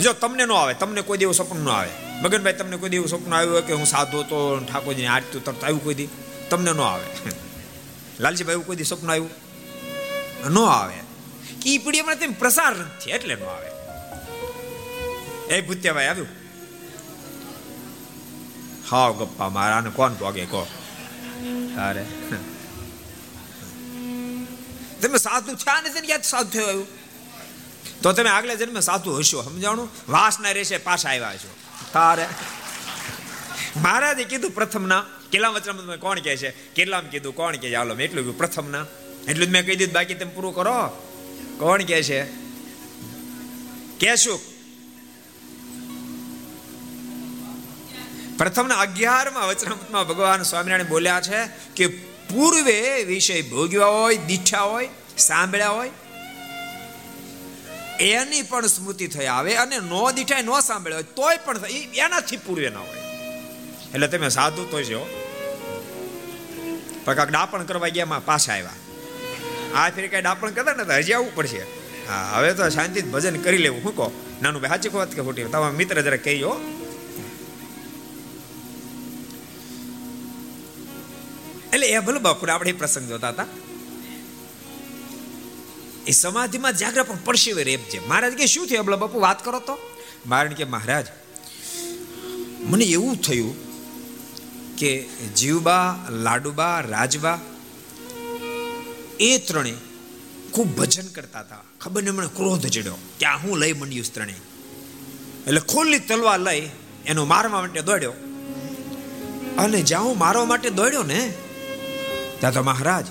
[0.02, 1.90] જો તમને ન આવે, તમને કોઈ દેવું સપનું ન આવે.
[2.22, 5.96] મગનભાઈ, તમને કોઈ દેવું સપનું આવ્યું કે હું સાધુ હતો, ઠાકોરજીને આરતી તરત આવ્યું કોઈ
[6.00, 6.08] દી?
[6.50, 7.06] તમને ન આવે.
[8.20, 9.30] લાલજીભાઈ કોઈ દી સપનું આવ્યું?
[10.52, 10.94] ન આવે.
[11.62, 13.70] કે એ પીડીએમાં તેમ પ્રસાર નથી, એટલે ન આવે.
[15.54, 16.28] એ ભૂત્યાભાઈ આવ્યું?
[18.90, 20.44] હાવ ગપ્પા મારા કોણ ભોગે?
[20.44, 20.66] કહો.
[21.88, 22.06] અરે.
[25.02, 26.86] તમે સાધુ થયા નથી યાદ સાધુ થયો આવ્યું
[28.02, 29.88] તો તમે આગલા જન્મે સાધુ હશો, સમજાણું?
[30.08, 31.54] વાસ ના રહેશે પાછા આવ્યા છો.
[31.92, 32.26] તારે.
[33.76, 36.50] મહારાજે કીધું પ્રથમ ના કેટલા વચનામાં કોણ કહે છે?
[36.74, 37.34] કેટલામ કીધું?
[37.34, 38.84] કોણ કહે હાલો એટલું પ્રથમ ના
[39.28, 40.76] એટલું મેં કહી દીધું, બાકી તમે પૂરું કરો.
[41.58, 42.20] કોણ કહે છે?
[43.98, 44.38] કેશું
[48.38, 51.38] પ્રથમના અગિયારમાં વચનામૃતમાં ભગવાન સ્વામિનારાયણ બોલ્યા છે
[51.76, 51.86] કે
[52.30, 55.90] પૂર્વે વિષય ભોગ્યા હોય, દીઠા હોય, સાંભળ્યા હોય,
[58.00, 61.66] એની પણ સ્મૃતિ થઈ આવે અને નો દીઠાય, નો સાંભળ્યા હોય, તોય પણ
[62.04, 63.05] એનાથી પૂર્વે ના હોય.
[63.94, 65.02] એટલે તમે સાધુ તો છો
[67.04, 68.78] પણ ડાપણ કરવા ગયા પાછા આવ્યા.
[69.74, 71.62] આ ફેરી કઈ ડાપણ કરતા ને હજી આવવું પડશે.
[72.08, 73.84] હા, હવે તો શાંતિ ભજન કરી લેવું.
[73.84, 74.06] હું કહો,
[74.42, 76.52] નાનું ભાઈ, સાચી વાત કે ખોટી તમારા મિત્ર જરા કહીઓ
[81.74, 83.46] એટલે એ ભલે બાપુ આપણે પ્રસંગ જોતા હતા.
[86.06, 87.98] એ સમાધિમાં જાગરા, પણ પરસેવે રેપ છે.
[88.08, 88.80] મહારાજ કે, શું થયું?
[88.80, 89.78] અબલા બાપુ, વાત કરો તો.
[90.26, 91.06] મારણ કે મહારાજ,
[92.62, 93.65] મને એવું થયું
[94.78, 97.38] કે જીવબા, લાડુબા, રાજબા,
[99.20, 99.74] એ ત્રણે
[100.52, 101.56] ખૂબ ભજન કરતા હતા.
[101.80, 104.34] ખબર ને મને ક્રોધ ચડ્યો ત્યાં હું લઈ મંડ્યું ત્રણે.
[105.46, 106.70] એટલે ખુલ્લી તલવાર લઈ
[107.06, 108.12] એનો મારવા માટે દોડ્યો.
[109.58, 111.34] અને જ્યાં હું મારવા માટે દોડ્યો ને,
[112.40, 113.06] ત્યાં તો મહારાજ,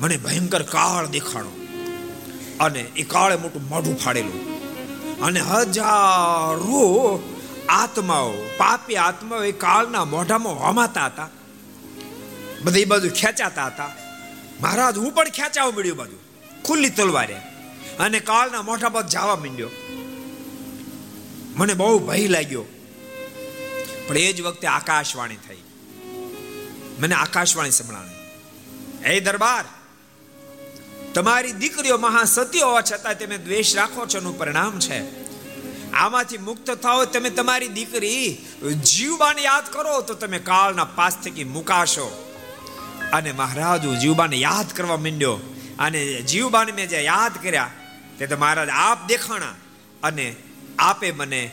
[0.00, 1.52] મને ભયંકર કાળ દેખાડો
[2.60, 4.48] અને એ કાળે મોટું મોઢું ફાડેલું.
[5.20, 6.82] અને હજારો
[7.68, 11.28] આત્માઓ, પાપી આત્માઓ એ કાળના મોઢામાં હોમાતા હતા.
[12.62, 13.90] બધી બાજુ ખેંચાતા હતા.
[14.60, 16.16] મહારાજ, હું પણ ખેંચાવા મળ્યું બાજુ.
[16.64, 17.36] ખુલ્લી તલવારે.
[17.98, 19.70] અને કાળના મોઢા પર જવા માંડ્યો.
[21.56, 22.64] મને બહુ ભય લાગ્યો.
[24.08, 25.56] પણ એ જ વખતે આકાશવાણી થઈ.
[26.98, 28.10] મને આકાશવાણી સંભળાણી.
[29.10, 29.64] એ દરબાર,
[31.14, 35.27] તમારી દીકરીઓ મહાસતી હોવા છતાં તમે દ્વેષ રાખો છો એનું પરિણામ છે.
[35.94, 38.38] આમાંથી મુક્ત થાઓ, તમે તમારી દીકરી
[38.84, 42.24] જીવબાને યાદ કરો, તો તમે કાળના પાસ થકી મુકાશો.
[43.12, 45.38] અને મહારાજ જીવબાને યાદ કરવા માંડ્યો.
[45.78, 47.70] અને જીવબાને મેં જે યાદ કર્યા,
[48.18, 49.54] તે તો મહારાજ આપ દેખાણા
[50.02, 50.36] અને
[50.78, 51.50] આપે મને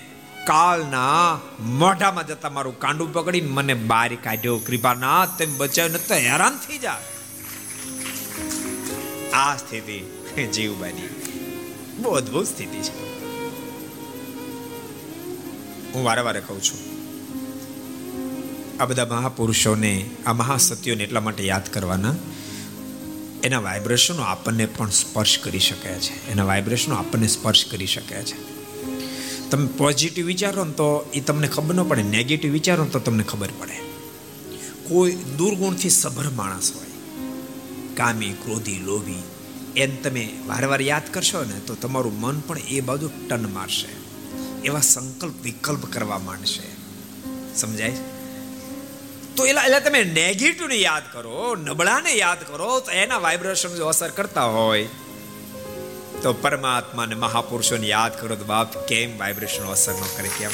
[0.48, 4.58] કાળના મોઢામાં જતા મારું કાંડું પકડી મને બારી કાઢ્યો.
[4.58, 7.02] કૃપાનાથ, તેમ બચાવ ન તો હેરાન થઈ જા.
[9.34, 10.00] આ સ્થિતિ
[10.54, 11.08] જીવબાની
[11.98, 13.15] બહુ અદભુત સ્થિતિ છે.
[15.96, 16.80] હું વારે કહું છું.
[18.82, 22.16] આ બધા મહાપુરુષોને, આ મહાસત્યોને એટલા માટે યાદ કરવાના,
[23.44, 26.32] એના વાઇબ્રેશનો આપણને પણ સ્પર્શ કરી શકે છે.
[26.32, 28.56] એના વાઇબ્રેશનો આપણને સ્પર્શ કરી શકે છે.
[29.50, 33.50] તમે પોઝિટિવ વિચારો ને તો એ તમને ખબર ન પડે નેગેટિવ વિચારો તો તમને ખબર
[33.60, 33.78] પડે.
[34.88, 36.88] કોઈ દુર્ગુણથી સભર માણસ હોય,
[37.96, 39.24] કામી, ક્રોધી, લોભી,
[39.76, 44.05] એમ તમે વારે વારે યાદ કરશો ને, તો તમારું મન પણ એ બાજુ ટન મારશે.
[44.66, 46.68] એવા સંકલ્પ, વિકલ્પ કરવા માંડશે.
[47.56, 47.94] સમજાય?
[49.38, 54.10] તો એલા એટલે તમે નેગેટિવને યાદ કરો, નબળાને યાદ કરો, તો એના વાઇબ્રેશન જો અસર
[54.10, 54.88] કરતા હોય,
[56.22, 60.50] તો પરમાત્માને મહાપુરુષોને યાદ કરો તો બાપ કેમ વાઇબ્રેશન અસર ન કરે, કેમ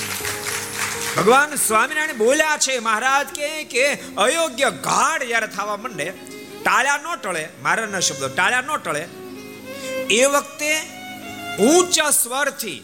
[1.17, 6.13] ભગવાન સ્વામિનારાયણ બોલ્યા છે મહારાજ કે કે અયોગ્ય ગાઢ જ્યારે થવા માંડે,
[6.63, 9.07] ટાળ્યા ન ટળે મારાના શબ્દો, ટાળ્યા ન ટળે.
[10.15, 10.79] એ વખતે
[11.59, 12.83] ઊંચા સ્વરથી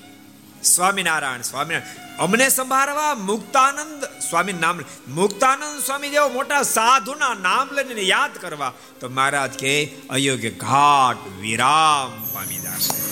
[0.64, 2.08] સ્વામિનારાયણ સ્વામિનારાયણ.
[2.18, 9.10] અમને સંભાળવા મુક્તાનંદ સ્વામી નામ મુક્તાનંદ સ્વામી જેવો મોટા સાધુના નામ લઈને યાદ કરવા, તો
[9.10, 13.08] મહારાજ કે, અયોગ્ય ઘાટ વિરામ પામી જશે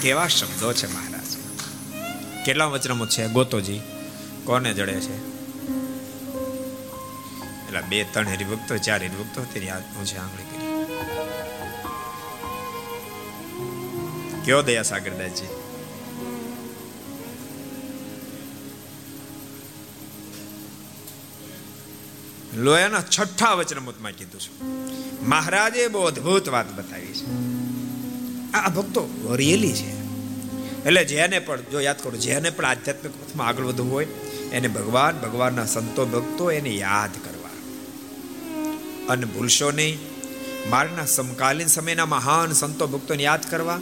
[0.00, 1.36] કેવા શબ્દો છે મહારાજ.
[2.46, 3.28] કેટલા વચનમો છે?
[3.28, 3.80] ગોતોજી,
[4.44, 5.34] કોને જડે છે?
[7.66, 10.64] એટલે બે ત્રણ હરિભક્તો, ચાર હરિભક્તો તેની યાદ છે આંગળી કરી.
[14.44, 15.63] કયો દયા સાગરદાસજી
[22.56, 24.62] લોયાના છઠ્ઠા વચનામૃતમાં કીધું છે.
[25.24, 27.26] મહારાજે બહુ અદ્ભુત વાત બતાવી છે.
[28.52, 30.04] આ ભક્તો રિયલી છે.
[30.84, 34.04] એટલે જેને પણ, જો યાદ કરો, જેને પણ આધ્યાત્મિક પથમાં આગળ વધવું હોય,
[34.52, 37.50] એને ભગવાન, ભગવાનના સંતો, ભક્તો એને યાદ કરવા.
[39.12, 39.98] અને ભૂલશો નહીં,
[40.70, 43.80] મારના સમકાલીન સમયના મહાન સંતો, ભક્તોને યાદ કરવા,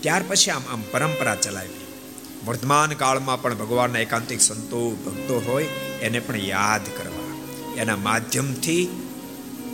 [0.00, 1.86] ત્યાર પછી આમ આમ પરંપરા ચલાવી.
[2.46, 5.64] વર્તમાન કાળમાં પણ ભગવાનના એકાંતિક સંતો, ભક્તો હોય,
[6.00, 7.19] એને પણ યાદ કરવા.
[7.76, 8.88] એના માધ્યમથી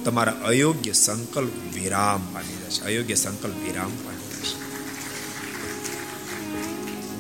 [0.05, 2.83] તમારા અયોગ્ય સંકલ્પ વિરામ પામી જશે.
[2.83, 4.67] અયોગ્ય સંકલ્પ વિરામ પામી જશે.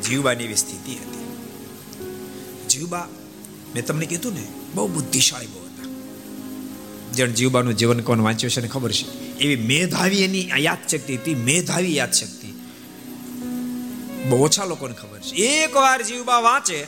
[0.02, 1.16] જીવવાની એવી સ્થિતિ હતી.
[2.68, 3.08] જીવબા,
[3.74, 5.90] મેં તમને કીધું ને, બહુ બુદ્ધિશાળી બહુ હતા.
[7.12, 9.38] જેણ જીવબાનું જીવન કોણ વાંચ્યું છે ને ખબર છે?
[9.38, 12.52] એવી મેધાવી એની યાદ શક્તિ હતી, મેધાવી યાદ શક્તિ
[14.28, 15.34] બહુ ઓછા લોકોને ખબર છે.
[15.34, 16.86] એક વાર જીવબા વાંચે,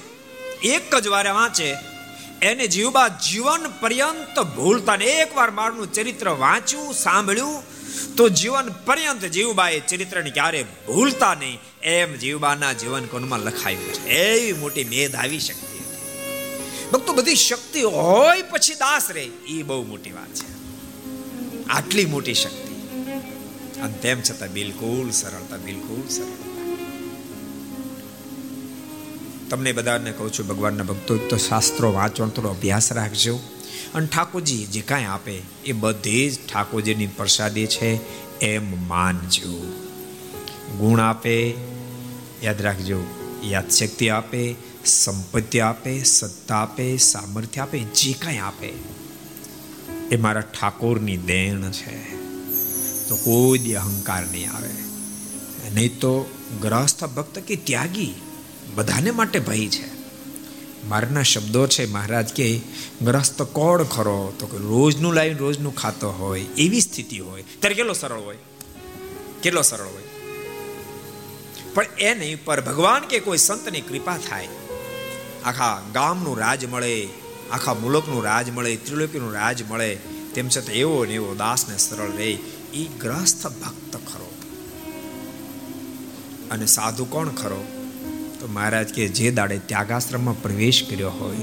[0.64, 1.74] એક જ વારે વાંચે
[2.43, 7.62] એને જીવબા જીવન પર્યંત ભૂલતા ને એકવાર મારનું ચરિત્ર વાંચ્યું, સાંભળ્યું,
[8.16, 14.09] તો જીવન પર્યંત જીવબાએ ચરિત્રને ક્યારે ભૂલતા નહીં, એમ જીવબાના જીવન કોણમાં લખાયું છે.
[14.09, 15.78] એવી મોટી મેદ આવી શક્તિ
[16.93, 20.59] ભક્તો, બધી શક્તિ હોય પછી દાસ રે, એ બહુ મોટી વાત છે.
[21.66, 22.68] આટલી મોટી શક્તિ.
[23.80, 26.48] અને તેમ છતાં બિલકુલ સરળતા બિલકુલ સરળતા
[29.51, 33.41] તમને બધાને કહું છું, ભગવાનના ભક્તો, તો શાસ્ત્રો વાંચવાનો થોડો અભ્યાસ રાખજો.
[33.95, 37.99] અને ઠાકોરજી જે કાંઈ આપે, એ બધી જ ઠાકોરજીની પ્રસાદી છે
[38.41, 39.73] એમ માનજો.
[40.79, 41.55] ગુણ આપે,
[42.43, 43.03] યાદ રાખજો,
[43.45, 48.73] યાદશક્તિ આપે, સંપત્તિ આપે, સત્તા આપે, સામર્થ્ય આપે, જે કાંઈ આપે,
[50.11, 52.17] એ મારા ઠાકોરની દેણ છે.
[53.09, 54.71] તો કોઈ અહંકાર નહીં આવે.
[55.75, 56.31] નહીં તો
[56.63, 58.15] ગ્રહસ્થ ભક્ત કે ત્યાગી
[58.75, 59.99] બધાને માટે ભય છે.
[60.87, 62.61] મારના શબ્દો છે, મહારાજ, કે
[63.03, 64.33] ગ્રસ્ત કોણ ખરો?
[64.39, 67.43] તો કે રોજનું લાવીને રોજનું ખાતો હોય, એવી સ્થિતિ હોય.
[67.43, 68.37] ત્યારે કેટલો સરળ હોય?
[69.43, 70.03] કેટલો સરળ હોય?
[71.75, 74.49] પણ એ નહીં, પર ભગવાન કે કોઈ સંતની કૃપા થાય.
[75.45, 77.09] આખા ગામનું રાજ મળે,
[77.53, 79.99] આખા મુલકનું રાજ મળે, ત્રિલોકીનું રાજ મળે,
[80.35, 82.39] તેમ છતાં એવો ને એવો દાસને સરળ રહે
[82.75, 84.35] એ ગ્રસ્ત ભક્ત ખરો.
[86.51, 87.78] અને સાધુ કોણ ખરો?
[88.49, 91.37] મહારાજ કે જે દાડે ત્યાગાશ્રમમાં પ્રવેશ કર્યો હોય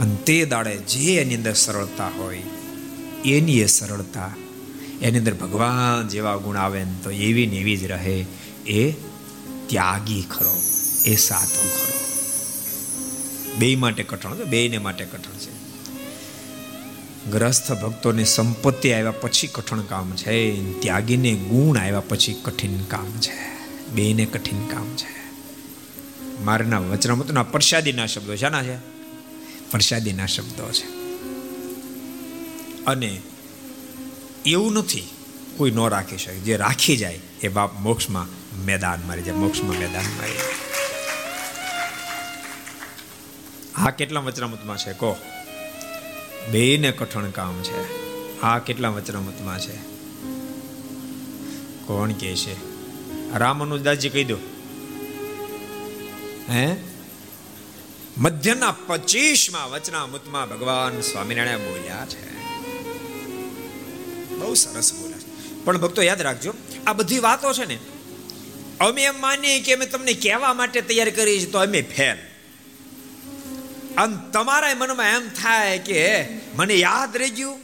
[0.00, 2.42] અને તે દાડે જે એની અંદર સરળતા હોય,
[3.24, 4.30] એની એ સરળતા,
[5.02, 8.24] એની અંદર ભગવાન જેવા ગુણ આવે ને તો એવી ને એવી જ રહે,
[8.66, 8.92] એ
[9.66, 10.56] ત્યાગી ખરો,
[11.06, 11.94] એ સાધુ ખરો.
[13.58, 15.54] બે માટે કઠણ છે, બેને માટે કઠણ છે.
[17.30, 23.56] ગ્રસ્થ ભક્તોને સંપત્તિ આવ્યા પછી કઠણ કામ છે, ત્યાગીને ગુણ આવ્યા પછી કઠિન કામ છે,
[23.94, 25.23] બેને કઠિન કામ છે.
[26.44, 28.76] મારના વચનામૃતના પ્રસાદીના શબ્દો શાના છે?
[29.70, 31.04] પ્રસાદીના શબ્દો છે.
[32.84, 33.22] અને
[34.46, 35.08] એવું નથી,
[35.56, 36.38] કોઈ ન રાખી શકે.
[36.38, 38.26] જે રાખી જાય એ બાપ મોક્ષમાં
[38.64, 40.32] મેદાન મારી જાય મોક્ષમાં મેદાન મારી
[43.74, 44.92] આ કેટલા વચનામૃતમાં છે?
[44.92, 45.16] કહો.
[46.52, 48.04] બેને કઠણ કામ છે.
[48.40, 49.76] આ કેટલા વચનામૃતમાં છે?
[51.86, 52.74] કોણ કે છે?
[53.38, 54.36] રામાનુદાસજી કહી દો.
[56.50, 56.76] હે?
[58.18, 62.34] મધ્યના પચીસમાં વચનામૃતમાં ભગવાન સ્વામિનારાયણ બોલ્યા છે.
[64.36, 65.64] બહુ સરસ બોલ્યા છે.
[65.64, 66.54] પણ ભક્તો, યાદ રાખજો,
[66.86, 67.78] આ બધી વાતો છે ને,
[68.80, 72.16] અમે એમ માનીએ કે અમે તમને કહેવા માટે તૈયાર કરીએ છીએ તો અમે ફેલ.
[73.96, 77.58] અને તમારા મનમાં એમ થાય કે મને યાદ રહી ગયું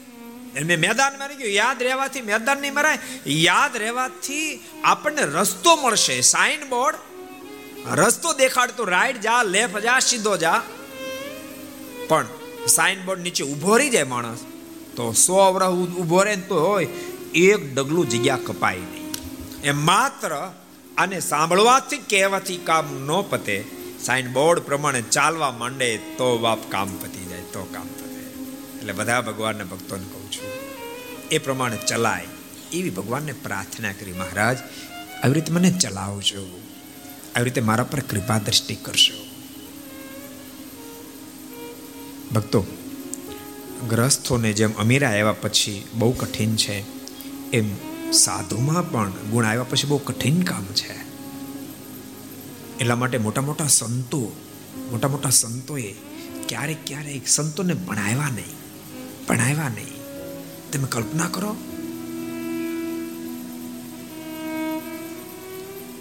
[0.66, 6.68] મેં મેદાનમાં રહી ગયું, યાદ રહેવાથી મેદાન નહીં મરાય, યાદ રહેવાથી આપણને રસ્તો મળશે સાઇન
[6.68, 6.96] બોર્ડ
[7.86, 10.62] રસ્તો દેખાડતો રાઈટ જા લેફ્ટ જા, સીધો જા.
[12.08, 12.26] પણ
[12.66, 14.38] સાઇન બોર્ડ નીચે ઊભો રહી જાય માણસ.
[14.96, 16.84] તો સો વર્ષ ઊભો રહે તો હોય,
[17.34, 19.12] એક ડગલું જગ્યા કપાય નહીં.
[19.62, 20.52] એ માત્ર
[20.98, 23.64] આને સાંભળવાથી કહેવાથી કામ ન પતે.
[24.04, 28.20] સાઇન બોર્ડ પ્રમાણે ચાલવા માંડે તો બાપ કામ પતી જાય, તો કામ પતે.
[28.78, 30.50] એટલે બધા ભગવાનના ભક્તોને કહું છું,
[31.30, 32.26] એ પ્રમાણે ચલાય.
[32.72, 34.58] એવી ભગવાનને પ્રાર્થના કરી, મહારાજ,
[35.24, 36.60] આવી રીતે મને ચલાવજો.
[37.36, 39.26] આવી રીતે મારા પર કૃપા દ્રષ્ટિ કરશો.
[42.34, 42.66] ભક્તો,
[43.88, 46.84] ગ્રસ્થોને જેમ અમીરા આવ્યા પછી બહુ કઠિન છે,
[47.50, 47.76] એમ
[48.12, 50.94] સાધુમાં પણ ગુણ આવ્યા પછી બહુ કઠિન કામ છે.
[52.80, 54.32] એટલા માટે મોટા મોટા સંતો,
[54.90, 55.94] મોટા મોટા સંતોએ
[56.48, 58.56] ક્યારેક ક્યારેક સંતોને ભણાવ્યા નહીં
[59.28, 60.00] ભણાવ્યા નહીં.
[60.72, 61.56] તમે કલ્પના કરો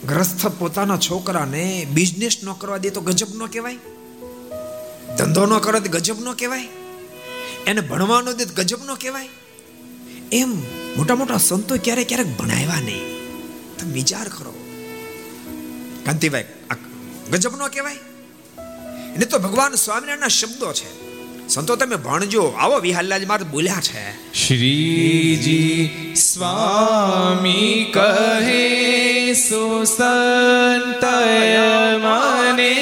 [0.08, 3.76] ગ્રસ્થ પોતાના છોકરાને બિઝનેસ ન કરવા દે તો ગજબ ન કહેવાય?
[5.18, 6.68] ધંધો ન કરવા દે ગજબ ન કહેવાય?
[7.68, 9.30] એને ભણવાનો દે ગજબ ન કહેવાય?
[10.32, 10.50] એમ
[10.98, 13.02] મોટા મોટા સંતો ક્યારેક ક્યારેક ભણાવ્યા નહીં.
[13.78, 14.54] તમે વિચાર કરો.
[16.06, 16.46] કાંતિભાઈ
[17.32, 17.96] ગજબ ન કહેવાય?
[19.16, 21.10] એને તો ભગવાન સ્વામિનારાયણના શબ્દો છે.
[21.48, 22.44] સંતો, તમે ભણજો.
[22.44, 24.34] આવો વિહાલાજ માર બોલ્યા છે.
[24.34, 31.20] શ્રીજી સ્વામી કહે સુસંતય
[31.98, 32.76] મને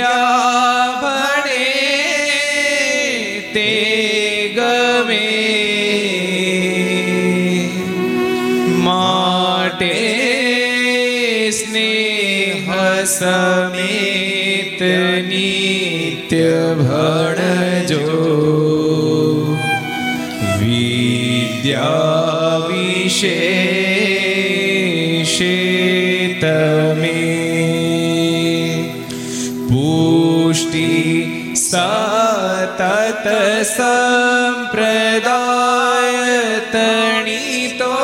[0.00, 1.68] વિદ્યા ભણે
[3.54, 3.70] તે
[4.56, 5.28] ગમે
[8.78, 9.94] માટે
[11.52, 12.66] સ્નેહ
[13.08, 14.80] સમેત
[15.28, 18.69] નિત્ય ભણજો
[21.62, 23.36] વિદ્યા વિશે
[26.40, 27.20] તમે
[29.68, 30.88] પુષ્ટિ
[31.54, 33.26] સતત
[33.74, 35.20] સંપ્રદાય
[36.72, 37.94] તણીતો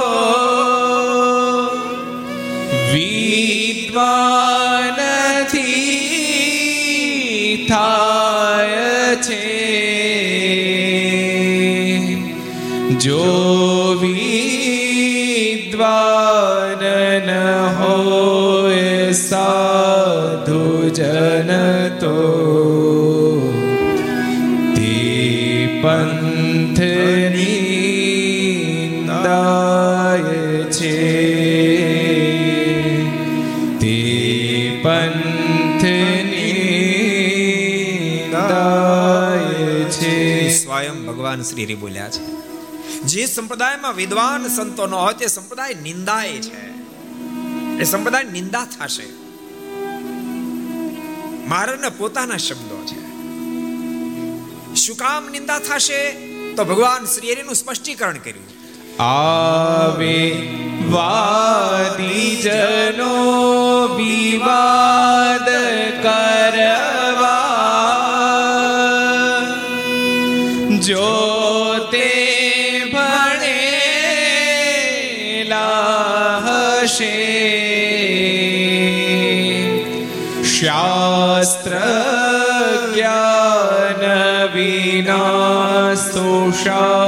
[13.07, 13.97] વિદ્વાનથી થાય છે જો
[15.63, 16.83] વિદ્વાન
[17.23, 17.31] ન
[17.79, 21.51] હોય સાધુ જન
[22.01, 22.17] તો
[24.75, 24.95] તે
[25.83, 27.47] પંથની
[29.25, 30.99] દાય છે
[33.81, 33.99] તે
[34.83, 36.23] પંથની
[38.33, 40.15] દાય છે
[40.51, 42.36] સ્વયં ભગવાન શ્રી બોલ્યા છે
[43.07, 46.67] જે સંપ્રદાયમાં વિદ્વાન સંતો ન હોય, તે સંપ્રદાય નિંદાય છે.
[47.79, 49.07] એ સંપ્રદાય નિંદા થશે.
[51.49, 53.07] મારાના પોતાના શબ્દો છે.
[54.75, 56.13] શું કામ નિંદા થશે?
[56.55, 58.57] તો ભગવાન શ્રી હરિનું સ્પષ્ટીકરણ કર્યું.
[59.03, 60.49] આવે
[60.91, 63.15] વાદી જનો
[63.95, 65.49] વિવાદ
[66.03, 67.43] કરવા.
[70.79, 71.36] જો
[81.37, 81.73] શાસ્ત્ર
[82.93, 84.03] જ્ઞાન
[84.55, 87.06] વિના સુશાંતિ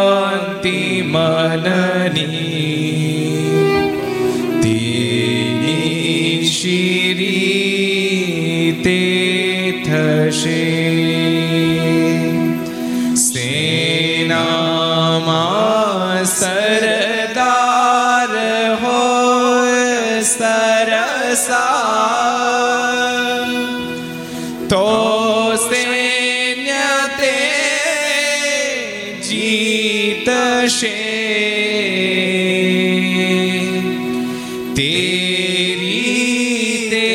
[34.78, 37.08] તેરી તે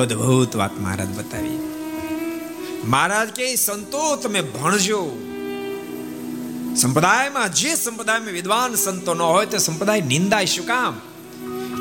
[0.03, 1.57] અદ્ભુત વાત મહારાજ બતાવી.
[2.83, 5.05] મહારાજ કે, સંતો, તમે ભણજો.
[6.75, 11.01] સંપ્રદાયમાં, જે સંપ્રદાયમાં વિદ્વાન સંતો ન હોય, તે સંપ્રદાય નિંદાય શું કામ?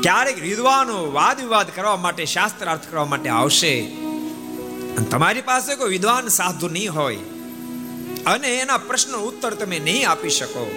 [0.01, 3.81] ક્યારેક વિદ્વાનો વાદ વિવાદ કરવા માટે, શાસ્ત્રાર્થ કરવા માટે આવશે.
[4.97, 7.17] અને તમારી પાસે કોઈ વિદ્વાન સાધુ નહીં હોય.
[8.25, 10.71] અને એના પ્રશ્નો ઉત્તર તમે નહીં આપી શકો.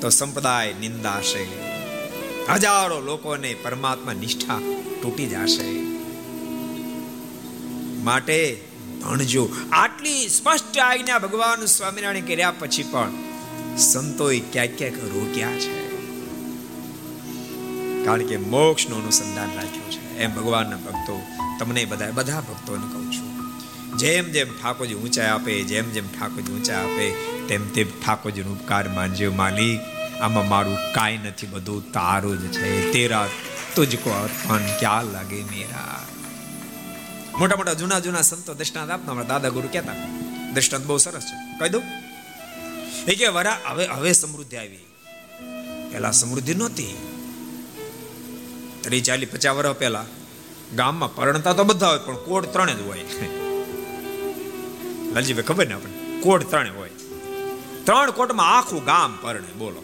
[0.00, 1.46] તો સંપ્રદાય નિંદાશે
[2.52, 4.58] હજારો લોકોને પરમાત્મા નિષ્ઠા
[5.02, 5.93] તૂટી જશે.
[8.04, 8.64] માટે
[9.02, 9.48] ભણજો.
[9.72, 13.10] આટલી સ્પષ્ટ આજ્ઞા ભગવાન સ્વામિનારાયણ કર્યા પછી પણ
[13.76, 15.84] સંતોએ ક્યાંક ક્યાંક રોક્યા છે.
[18.04, 20.18] કારણ કે મોક્ષનું અનુસંધાન રાખ્યું છે.
[20.18, 21.22] એમ ભગવાનના ભક્તો,
[21.58, 23.34] તમને બધા બધા ભક્તોને કહું છું.
[23.98, 27.10] જેમ જેમ ઠાકોરજી ઊંચાઈ આપે, જેમ જેમ ઠાકોરજી ઊંચાઈ આપે,
[27.48, 29.80] તેમ તેમ ઠાકોરજીનો ઉપકાર માનજો માલિક.
[30.20, 32.92] આમાં મારું કાંઈ નથી, બધું તારું જ છે.
[32.92, 33.28] તેરા
[33.74, 36.03] તુજકો અર્પણ, ક્યાં લાગે મેરા?
[37.38, 39.92] મોટા મોટા જૂના જૂના સંતો દૃષ્ટાંત આપતા અમારા દાદા ગુરુ કહેતા.
[40.54, 41.58] દૃષ્ટાંત બહુ સરસ છે.
[41.58, 41.82] કહી દઉં?
[43.08, 44.78] એ કે વરા, હવે હવે સમૃદ્ધિ આવી.
[45.92, 46.96] પેલા સમૃદ્ધિ નહોતી.
[48.80, 50.04] ત્રીસ, ચાલીસ, પચાસ વર્ષ પહેલા
[50.76, 53.04] ગામમાં પરણતા તો બધા હોય, પણ કોડ ત્રણ જ હોય.
[55.12, 56.90] લાલજીભાઈ, ખબર ને આપણે કોડ ત્રણે હોય.
[57.84, 59.82] ત્રણ કોટમાં આખું ગામ પરણે, બોલો.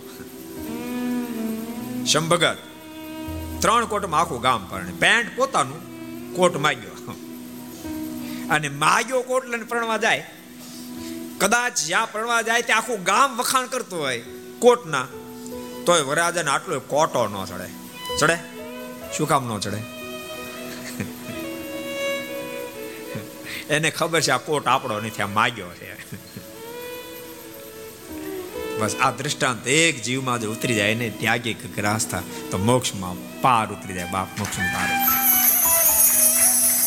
[2.06, 2.56] શંભગત
[3.60, 4.92] ત્રણ કોટમાં આખું ગામ પરણે.
[4.92, 5.90] પેન્ટ પોતાનું
[6.36, 7.19] કોટ માગ્યો.
[8.54, 10.24] અને માગ્યો કોટ લઈને પ્રણવા જાય,
[11.42, 14.22] કદાચ જ્યાં પરણવા જાય તે આખું ગામ વખાણ કરતું હોય
[14.64, 15.06] કોટના,
[15.86, 17.68] તોય વરાજાને આટલો કોટો ન ચડે.
[18.20, 18.36] ચડે?
[19.14, 19.80] શું કામ ન ચડે?
[23.74, 25.88] એને ખબર છે આ કોટ આપણો નથી, આ માગ્યો છે.
[28.80, 33.96] બસ આ દ્રષ્ટાંત એક જીવમાં જો ઉતરી જાય ને ત્યાગી ગ્રાસ્થા તો મોક્ષમાં પાર ઉતરી
[33.98, 34.90] જાય, બાપ મોક્ષમાં પાર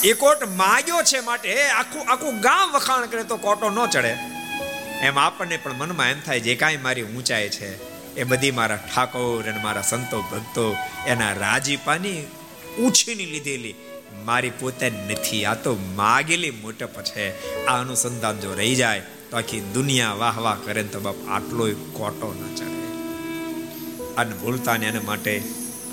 [0.03, 4.17] એ કોટ માગ્યો છે માટે આખું આખું ગામ વખાણ કરે તો કોટો ન ચડે.
[5.01, 7.69] એમ આપણને પણ મનમાં એમ થાય, જે કાંઈ મારી ઊંચાઈ છે,
[8.15, 10.75] એ બધી મારા ઠાકોર અને મારા સંતો ભક્તો
[11.07, 12.27] એના રાજીપાની
[12.79, 13.75] ઉછીની લીધેલી.
[14.25, 17.29] મારી પોતે નથી, આ તો માગેલી મોટપ છે.
[17.65, 22.33] આ અનુસંધાન જો રહી જાય, તો આખી દુનિયા વાહ વાહ કરે તો બાપ આટલો કોટો
[22.33, 22.83] ન ચડે.
[24.17, 25.41] અને ભૂલતા ને એના માટે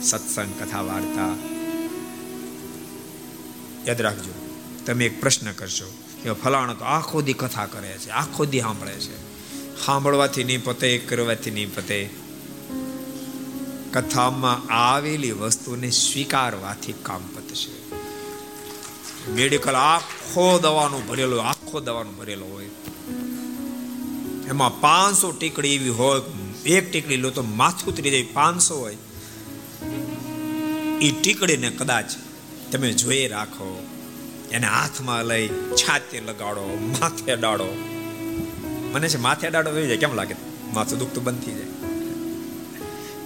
[0.02, 1.59] સત્સંગ કથા વાર્તા
[3.86, 4.32] યાદ રાખજો,
[4.86, 8.92] તમે એક પ્રશ્ન કરશો કે ફલાણો તો આખો દી કથા કરે છે, આખો દી સાંભળે
[8.92, 9.30] છે.
[9.86, 12.10] સાંભળવાથી નહીં પતે, કરવાથી નહીં પતે.
[13.92, 17.94] કથામાં આવેલી વસ્તુને સ્વીકારવાથી કામ પતશે.
[19.30, 22.66] મેડિકલ આખો દવાનો ભરેલો, આખો દવાનો ભરેલો હોય.
[24.48, 26.20] એમાં પાંચસો ટીકડી એવી હોય,
[26.66, 28.96] એક ટીકડી લો તો માથું ઉતરી જાય, પાંચસો હોય.
[31.00, 32.04] એ ટીકડીને કદાચ
[32.72, 33.86] તમે જોઈ રાખો,
[34.50, 37.68] એને હાથમાં લઈ છાતે લગાડો, માથે ડાળો.
[38.92, 40.34] મને છે માથે ડાળો થઈ જાય, કેમ લાગે?
[40.74, 41.68] માથું દુખતું બંધ થઈ જાય.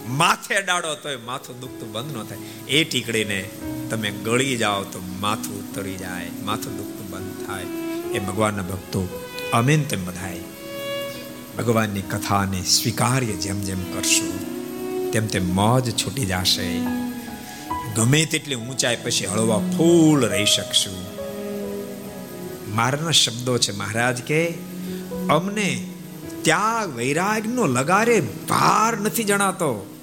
[0.08, 2.38] માથે ડાળો તોય માથું દુખતું બંધ ન થાય.
[2.68, 3.50] એ ટીકડીને
[3.90, 7.64] તમે ગળી જાઓ તો માથું ઉતરી જાય, માથું દુખતું બંધ થાય.
[8.14, 9.22] એ ભગવાનના ભક્તો
[9.52, 10.40] અમીન તેમ બધાય.
[11.58, 14.36] ભગવાનની કથાને સ્વીકાર્ય જેમ જેમ કરશું,
[15.10, 17.03] તેમ તેમ મોજ છૂટી જશે.
[17.94, 21.14] ગમે તેટલી ઊંચાઈ પછી હળવા ફૂલ રહી શકશું.
[22.74, 24.48] મારાના શબ્દો છે, મહારાજ, કે
[25.30, 25.88] અમને
[26.42, 29.96] ત્યાગ વૈરાગનો લગારે ભાર નથી જણાતો.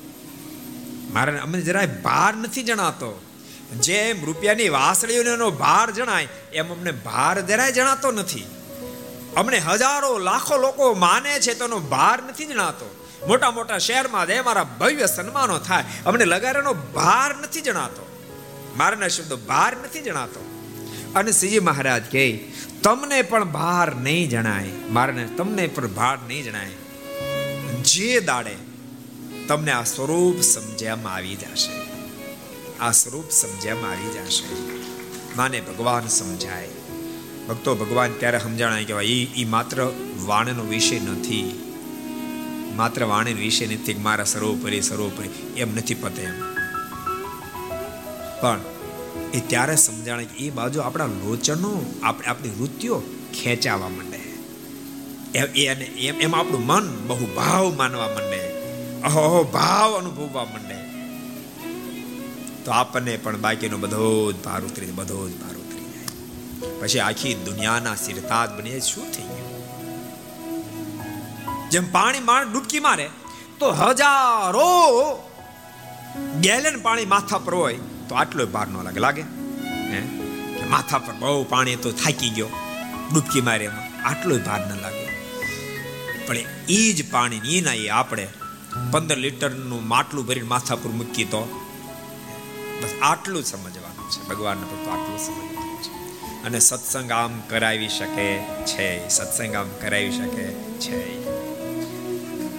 [1.13, 3.21] મારે અમને જરાય ભાર નથી જણાતો.
[3.81, 8.45] જેમ રૂપિયાની વાસળીઓનો ભાર જણાય, એમ અમને ભાર જરાય જણાતો નથી.
[9.37, 13.00] અમને હજારો લાખો લોકો માને છે, તેનો ભાર નથી જણાતો.
[13.28, 15.84] મોટા મોટા શહેરમાં જે મારા ભવ્ય સન્માનો થાય.
[16.05, 18.07] અમને લગારેનો ભાર નથી જણાતો.
[18.78, 20.41] મારના શબ્દો ભાર નથી જણાતો.
[21.15, 22.39] અને શ્રીજી મહારાજ કહે,
[22.84, 24.69] તમને પણ ભાર નહીં જણાય.
[24.89, 26.69] મારને તમને પણ ભાર નહીં જણાય.
[27.84, 28.55] જે દાડે
[29.47, 31.74] તમને આ સ્વરૂપ સમજ્યામાં આવી જશે,
[32.80, 34.55] આ સ્વરૂપ સમજ્યામાં આવી જશે,
[35.36, 36.69] માને ભગવાન સમજાય.
[37.49, 39.91] ભક્તો ભગવાન ત્યારે સમજાણાય કહેવાય એ એ માત્ર
[40.26, 41.70] વાણનો વિષય નથી.
[42.76, 45.53] માત્ર વાણી વિશે નથી મારા સર્વોપરી સર્વોપરી.
[45.57, 46.41] એમ નથી પતે એમ.
[48.41, 48.59] પણ
[49.34, 53.03] એ ત્યારે સમજાણે એ બાજુ આપણા લોચનો, આપણે આપણી વૃત્તિઓ
[53.43, 54.22] ખેંચાવા માંડે.
[55.39, 58.51] એને એમ એમ આપણું મન બહુ ભાવ માનવા માંડે.
[59.01, 60.76] અહો ભાવ અનુભવવા માંડે.
[62.65, 66.80] તો આપણને પણ બાકીનો બધો જ ભાર ઉતરી બધો જ ભાર ઉતરી જાય.
[66.80, 69.24] પછી આખી દુનિયાના સિરતાજ બની શું થઈ
[71.72, 73.09] જેમ પાણી માણ ડૂબકી મારે,
[73.59, 74.67] તો હજારો
[76.39, 77.78] ગેલન પાણી માથા પર હોય,
[78.09, 78.99] તો આટલો ભાર ન લાગે.
[78.99, 79.22] લાગે?
[79.22, 79.99] હે?
[80.69, 82.49] માથા પર બહુ પાણી તો થાકી ગયો,
[83.13, 84.07] ડૂબકી મારે એમાં.
[84.07, 85.05] આટલો ભાર ન લાગે.
[86.28, 86.38] પણ
[86.69, 88.28] એ જ પાણી એ ના એ આપણે
[88.91, 91.61] પંદર લીટરનું માટલું ભરીને માથા પર મૂકી તો,
[92.84, 94.28] બસ આટલું સમજવાનું છે.
[94.30, 96.43] ભગવાનને ફક્ત આટલું સમજવાનું છે.
[96.43, 101.20] અને સત્સંગ આમ કરાવી શકે છે, સત્સંગ આમ કરાવી શકે છે.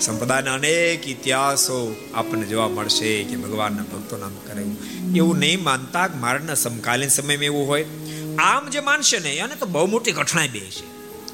[0.02, 4.76] સંપ્રદાયના અનેક ઇતિહાસો આપણને જોવા મળશે કે ભગવાનના ભક્તો નામ કરાવ્યું
[5.16, 7.84] એવું નહીં માનતા મારાના સમકાલીન સમયમાં એવું હોય.
[8.38, 10.86] આમ જે માનશે ને, એને તો બહુ મોટી કઠણાઈ બે છે.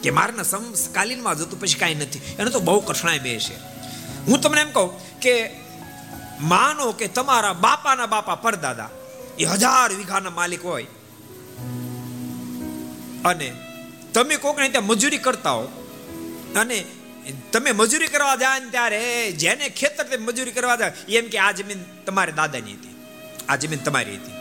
[0.03, 2.19] કે મારાના સમકાલીનમાં જતું પછી કાંઈ નથી.
[2.39, 3.57] એને તો બહુ કઠણાઈ બે છે.
[4.27, 5.51] હું તમને એમ કહું કે
[6.41, 8.91] માનો કે તમારા બાપાના બાપા પરદાદા
[9.39, 10.87] એ હજાર વીઘાના માલિક હોય.
[13.25, 13.53] અને
[14.15, 15.65] તમે કોકને ત્યાં મજૂરી કરતા હો,
[16.57, 16.85] અને
[17.53, 21.53] તમે મજૂરી કરવા જાય ને ત્યારે જેને ખેતર તે મજૂરી કરવા જાય એમ કે આ
[21.53, 22.95] જમીન તમારી દાદાની હતી.
[23.49, 24.33] આ જમીન તમારી હતી.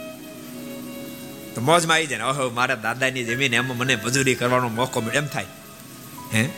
[1.55, 5.27] તો મોજમાં આવી જાય ઓહો, મારા દાદાની જમીન, એમાં મને મજૂરી કરવાનો મોકો મળે, એમ
[5.27, 5.45] થાય.
[6.33, 6.49] હે?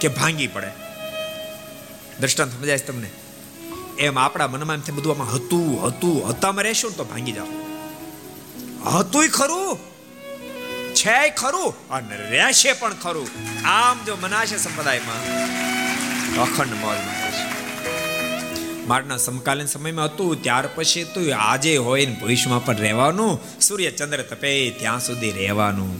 [0.00, 0.70] કે ભાંગી પડે.
[2.20, 3.10] દ્રષ્ટાંત સમજાય તમને?
[3.98, 7.46] એમ આપણા મનમાં એમ બધું આમાં હતું હતું હતામાં રહેશું તો ભાંગી જાઓ.
[8.90, 9.89] હતુંય ખરું.
[11.00, 13.28] છે ખરું અને રહેશે પણ ખરું.
[13.66, 15.22] આમ જો મનાશે સંપ્રદાયમાં
[16.42, 17.30] અખંડ મોજ મારે
[18.86, 23.60] મારના સમકાલીન સમયમાં હતું, ત્યાર પછી તો આજે હોય ને ભવિષ્યમાં પણ રહેવાનું.
[23.60, 25.92] સૂર્ય ચંદ્ર તપે ત્યાં સુધી રહેવાનું.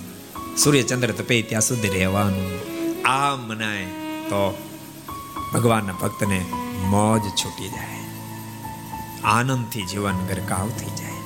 [0.56, 2.48] સૂર્ય ચંદ્ર તપે ત્યાં સુધી રહેવાનું.
[3.04, 3.84] આમ મનાય
[4.30, 4.40] તો
[5.54, 6.38] ભગવાનના ભક્તને
[6.84, 8.00] મોજ છૂટી જાય.
[9.24, 11.20] આનંદથી જીવન ગરકાવ થઈ જાય.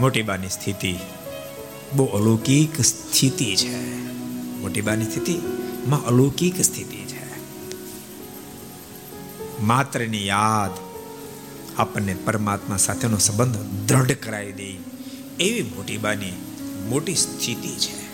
[0.00, 0.98] મોટી બાની સ્થિતિ
[1.92, 3.76] બહુ અલૌકિક સ્થિતિ છે
[4.60, 5.34] મોટીબાની સ્થિતિ,
[5.86, 7.24] માં અલૌકિક સ્થિતિ છે
[9.62, 10.70] માત્રની યાદ
[11.78, 13.56] આપણને પરમાત્મા સાથેનો સંબંધ
[13.88, 14.70] દ્રઢ કરાવી દે.
[15.44, 16.32] એવી મોટીબાની
[16.88, 18.08] મોટી સ્થિતિ છે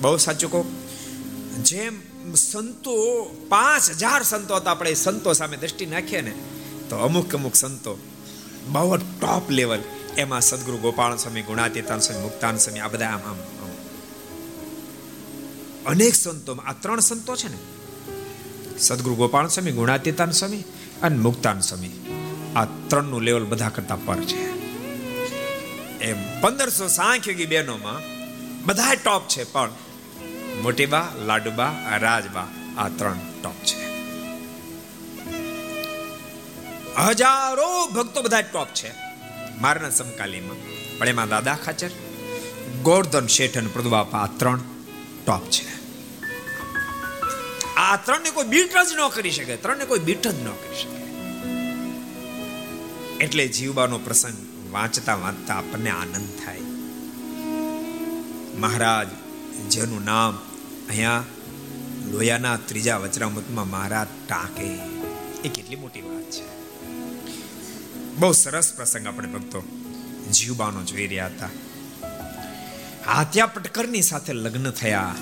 [0.00, 0.64] બહુ સાચું કહો.
[1.62, 2.94] જેમ સંતો,
[3.48, 6.32] પાંચ હજાર સંતો હતા આપણે સંતો સામે દ્રષ્ટિ નાખીએ ને,
[6.88, 7.98] તો અમુક અમુક સંતો
[8.68, 9.78] બહુ ટોપ લેવલ
[10.16, 13.36] એમાં સદગુરુ ગોપાલ સ્વામી ગુણાતીતાન સ્વામી, મુક્તાન સ્વામી, આ બધા આમ આમ.
[15.86, 17.58] અનેક સંતો, આ ત્રણ સંતો છે ને?
[18.78, 20.64] સદગુરુ ગોપાલ સ્વામી ગુણાતીતાન સ્વામી
[21.02, 21.90] અને મુક્તાન સ્વામી.
[22.56, 24.56] આ ત્રણનું લેવલ બધા કરતા પર છે.
[25.98, 28.00] એમ પંદરસો સાંખ્યોગી બહેનોમાં
[28.64, 29.70] બધા ટોપ છે, પણ
[30.62, 32.48] મોટીબા, લાડુબા, રાજબા,
[32.78, 33.86] આ ત્રણ ટોપ છે.
[36.96, 39.05] હજારો ભક્તો બધા ટોપ છે.
[39.60, 40.56] મારના સમકાલીમાં
[40.98, 41.90] પણ એમાં દાદા ખાચર
[42.82, 44.60] ગોર્ધન શેઠ અને પ્રદુબાપા આ ત્રણ
[45.26, 45.76] ટોપ છે.
[47.76, 50.96] આ ત્રણને કોઈ બીટ જ ન કરી શકે, ત્રણને કોઈ બીટ જ ન કરી શકે.
[53.24, 54.34] એટલે જીવબાનો પ્રસંગ
[54.72, 56.60] વાંચતા વાંચતા આપણને આનંદ થાય.
[58.58, 59.08] મહારાજ,
[59.70, 60.38] જેનું નામ
[60.88, 61.24] અહીંયા
[62.10, 64.78] લોયાના ત્રીજા વચરામૃતમાં મહારાજ ટાંકે.
[65.44, 66.55] એ કેટલી મોટી વાત છે.
[68.18, 69.62] બહુ સરસ પ્રસંગ આપણે ભક્તો.
[70.32, 71.48] જીવબાનો જોઈ રહ્યા હતા
[73.06, 75.14] હાથિયા પટકરની સાથે લગ્ન થયા.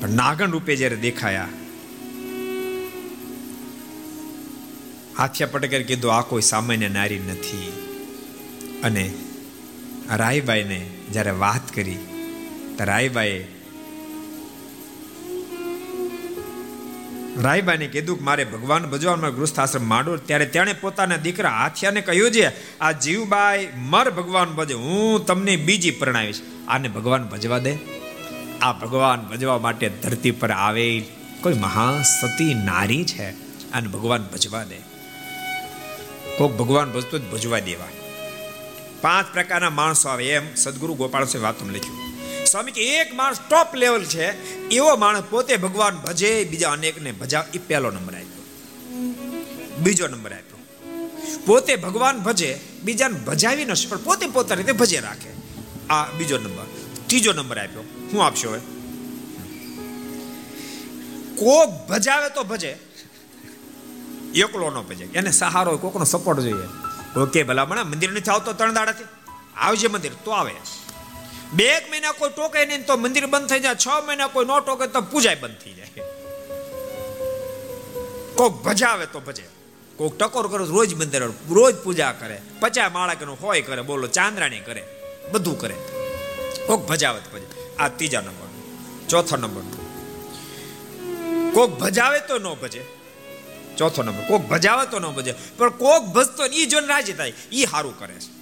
[0.00, 1.48] પણ નાગણ રૂપે જ્યારે દેખાયા
[5.18, 7.72] હાથિયા પટકર કીધું, આ કોઈ સામાન્ય નારી નથી.
[8.84, 9.14] અને
[10.16, 11.96] રાયબાઈને જ્યારે વાત કરી,
[12.78, 13.57] તો રાયબાઈએ
[17.42, 22.30] રાયબાને કીધું કે મારે ભગવાન ભજવામાં ગૃહસ્થ આશ્રમ માંડો ત્યારે તેણે પોતાના દીકરા હાથિયાને કહ્યું
[22.30, 26.40] છે, આ જીવબાઈ મર ભગવાન ભજે, હું તમને બીજી પરણાવીશ.
[26.68, 27.76] આને ભગવાન ભજવા દે.
[28.62, 31.04] આ ભગવાન ભજવા માટે ધરતી પર આવે
[31.40, 33.30] કોઈ મહાસતી નારી છે.
[33.72, 34.76] અને ભગવાન ભજવા દે.
[36.38, 37.88] કોક ભગવાન ભજતો જ ભજવા દેવા.
[39.00, 40.54] પાંચ પ્રકારના માણસો આવે એમ.
[40.54, 42.07] સદગુરુ ગોપાલ સિંહ વાતમાં લખ્યું.
[42.48, 47.46] સ્વામી કે એક માણસ ટોપ લેવલ છે, એવો માણસ પોતે ભગવાન ભજે, બીજા અનેકને ભજા
[47.54, 48.44] એ પહેલો નંબર આપ્યો.
[49.78, 50.58] બીજો નંબર આપ્યો.
[51.46, 55.30] પોતે ભગવાન ભજે, બીજાને ભજાવી ન પણ પોતે પોતાની રીતે ભજે રાખે.
[55.90, 56.66] આ બીજો નંબર.
[57.06, 57.84] ત્રીજો નંબર આપ્યો.
[58.12, 58.58] હું આપશો હવે?
[61.36, 62.76] કોક ભજાવે તો ભજે.
[64.34, 65.04] એકલો ન ભજે.
[65.04, 66.68] એને સહારો, કોકનો સપોર્ટ જોઈએ.
[67.20, 69.04] ઓકે ભલામણ મંદિર નથી આવતો ત્રણ દાડાથી?
[69.56, 70.54] આવજે મંદિર, તો આવે.
[71.52, 74.60] બે એક મહિના કોઈ ટોકે નહીં તો મંદિર બંધ થઈ જાય, છ મહિના કોઈ નો
[74.60, 76.02] ટોકે તો પૂજાય બંધ થઈ જાય.
[78.34, 79.48] કોક ભજાવે તો ભજે.
[79.96, 84.60] કોક ટકોર કરે રોજ મંદિર રોજ પૂજા કરે પચા માળા કે હોય કરે, બોલો, ચાંદ્રાણી
[84.60, 84.82] કરે,
[85.32, 85.74] બધું કરે.
[86.66, 87.76] કોક ભજાવે તો ભજે.
[87.76, 88.48] આ ત્રીજા નંબર,
[89.08, 89.62] ચોથો નંબર.
[91.52, 92.82] કોક ભજાવે તો ન ભજે.
[93.76, 95.34] ચોથો નંબર, કોક ભજાવે તો ન ભજે.
[95.56, 98.37] પણ કોક ભજતો એ જોઈને રાજી થાય એ સારું કરે છે.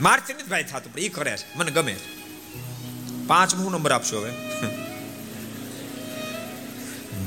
[0.00, 1.58] મારથી નથી ભાઈ થતું પણ એ કરે છે.
[1.58, 2.22] મને ગમે છે.
[3.26, 4.30] પાંચમો નંબર આપશો હવે.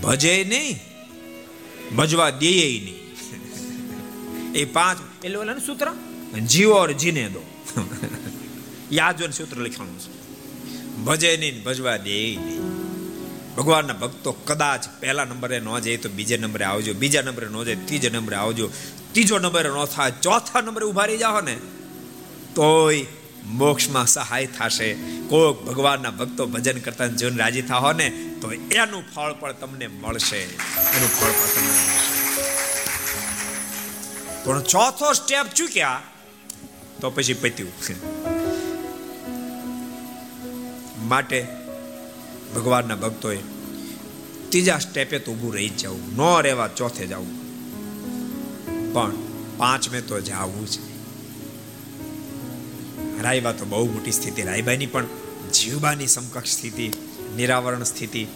[0.02, 0.80] ભજે નહીં
[1.96, 3.06] ભજવા દે નહીં.
[4.54, 5.88] એ પાંચ એટલે ઓલા સૂત્ર?
[6.40, 7.42] જીવો ઓર જીને દો.
[8.92, 10.12] યાદ સૂત્ર લખવાનું છે.
[10.96, 12.62] ભજે નહીં ભજવા દે નહીં.
[13.56, 16.94] ભગવાનના ભક્તો કદાચ પહેલા નંબરે ન જાય તો બીજા નંબરે આવજો.
[16.94, 18.70] બીજા નંબરે ન જાય ત્રીજા નંબરે આવજો.
[19.12, 21.58] ત્રીજો નંબરે ન થાય ચોથા નંબરે ઊભા રહી જાઓ ને.
[22.56, 23.06] તોય
[23.46, 24.94] મોક્ષમાં સહાય થશે.
[25.28, 28.10] કોઈક ભગવાનના ભક્તો ભજન કરતા જીવન રાજી થાઓ ને,
[28.42, 30.38] તો એનું ફળ પણ તમને મળશે.
[30.38, 32.16] એનું ફળ પણ તમને મળશે.
[34.44, 36.02] પણ ચોથો સ્ટેપ ચૂક્યા
[37.02, 37.72] તો પછી પત્યું.
[41.08, 41.48] માટે
[42.56, 43.38] ભગવાનના ભક્તોએ
[44.50, 46.16] ત્રીજા સ્ટેપે તો ઊભું રહી જવું.
[46.16, 47.46] ન રહેવા ચોથે જવું.
[48.94, 49.12] પણ
[49.58, 50.95] પાંચમે તો જવું છે
[53.22, 55.06] રાયબા તો બહુ મોટી સ્થિતિ રાયબાની પણ
[55.54, 56.92] જીવબાની સમકક્ષ સ્થિતિ,
[57.36, 58.28] નિરાવરણ સ્થિતિ.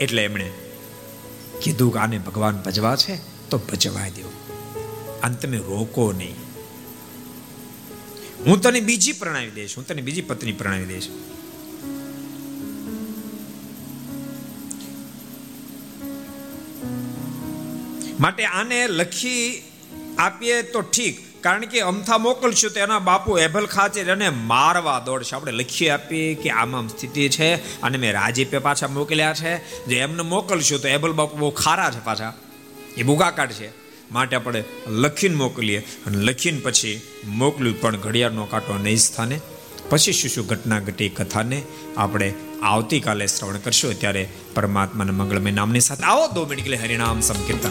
[0.00, 0.52] એટલે એમણે
[1.62, 3.16] કીધું કે આને ભગવાન ભજવા છે,
[3.50, 4.32] તો ભજવા દેવું.
[5.20, 6.34] અને તમે રોકો નહીં.
[8.46, 11.08] હું તને બીજી પ્રણાવી દઈશ, હું તને બીજી પત્ની પ્રણાવી દઈશ.
[18.20, 19.62] માટે આને લખી
[20.18, 25.36] આપીએ તો ઠીક કારણ કે અમથા મોકલશું તો એના બાપુ એભલ ખાચર એને મારવા દોડશે.
[25.36, 29.84] આપણે લખી આપીએ કે આમ આમ સ્થિતિ છે અને મેં રાજીપે પાછા મોકલ્યા છે.
[29.84, 32.32] જે એમને મોકલશું તો એભલ બાપુ બહુ ખારા છે પાછા.
[32.96, 33.70] એ બુગા કાઢશે.
[34.12, 39.40] માટે આપણે લખીને મોકલીએ અને લખીને પછી મોકલ્યું પણ ઘડિયાળનો કાંટો નહીં સ્થાને.
[39.88, 41.62] પછી શું શું ઘટના ઘટી કથાને
[41.96, 44.00] આપણે આવતીકાલે શ્રવણ કરશું.
[44.00, 47.70] ત્યારે પરમાત્માના મંગળમય નામની સાથે આવો દો મિનિટ હરિનામ સંકીર્તન.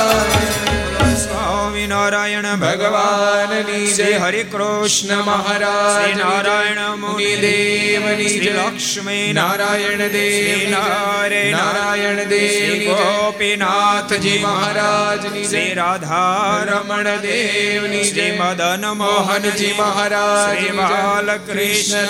[1.81, 2.45] સ્વામિનારાયણ
[3.85, 3.93] જય.
[3.93, 14.37] શ્રી હરે કૃષ્ણ મહારાજ નારાયણ મુનિ દેવની શ્રી લક્ષ્મી નારાયણ દેવ નારે નારાયણ દેવ ગોપીનાથજી
[14.37, 22.05] મહારાજની શ્રી રાધા રમણ દેવની શ્રી મદન મોહનજી મહારાજ શ્રી બાલકૃષ્ણ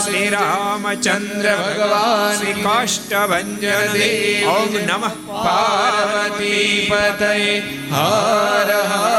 [0.00, 4.48] શ્રી રામચંદ્ર ભગવાન શ્રી કાષ્ટભંજન દેવ.
[4.48, 5.08] ઓમ નમઃ.
[5.44, 7.60] પાર્વતી પતય.
[7.90, 9.11] હર હર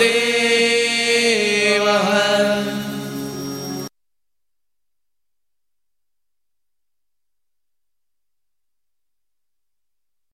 [0.00, 0.59] दे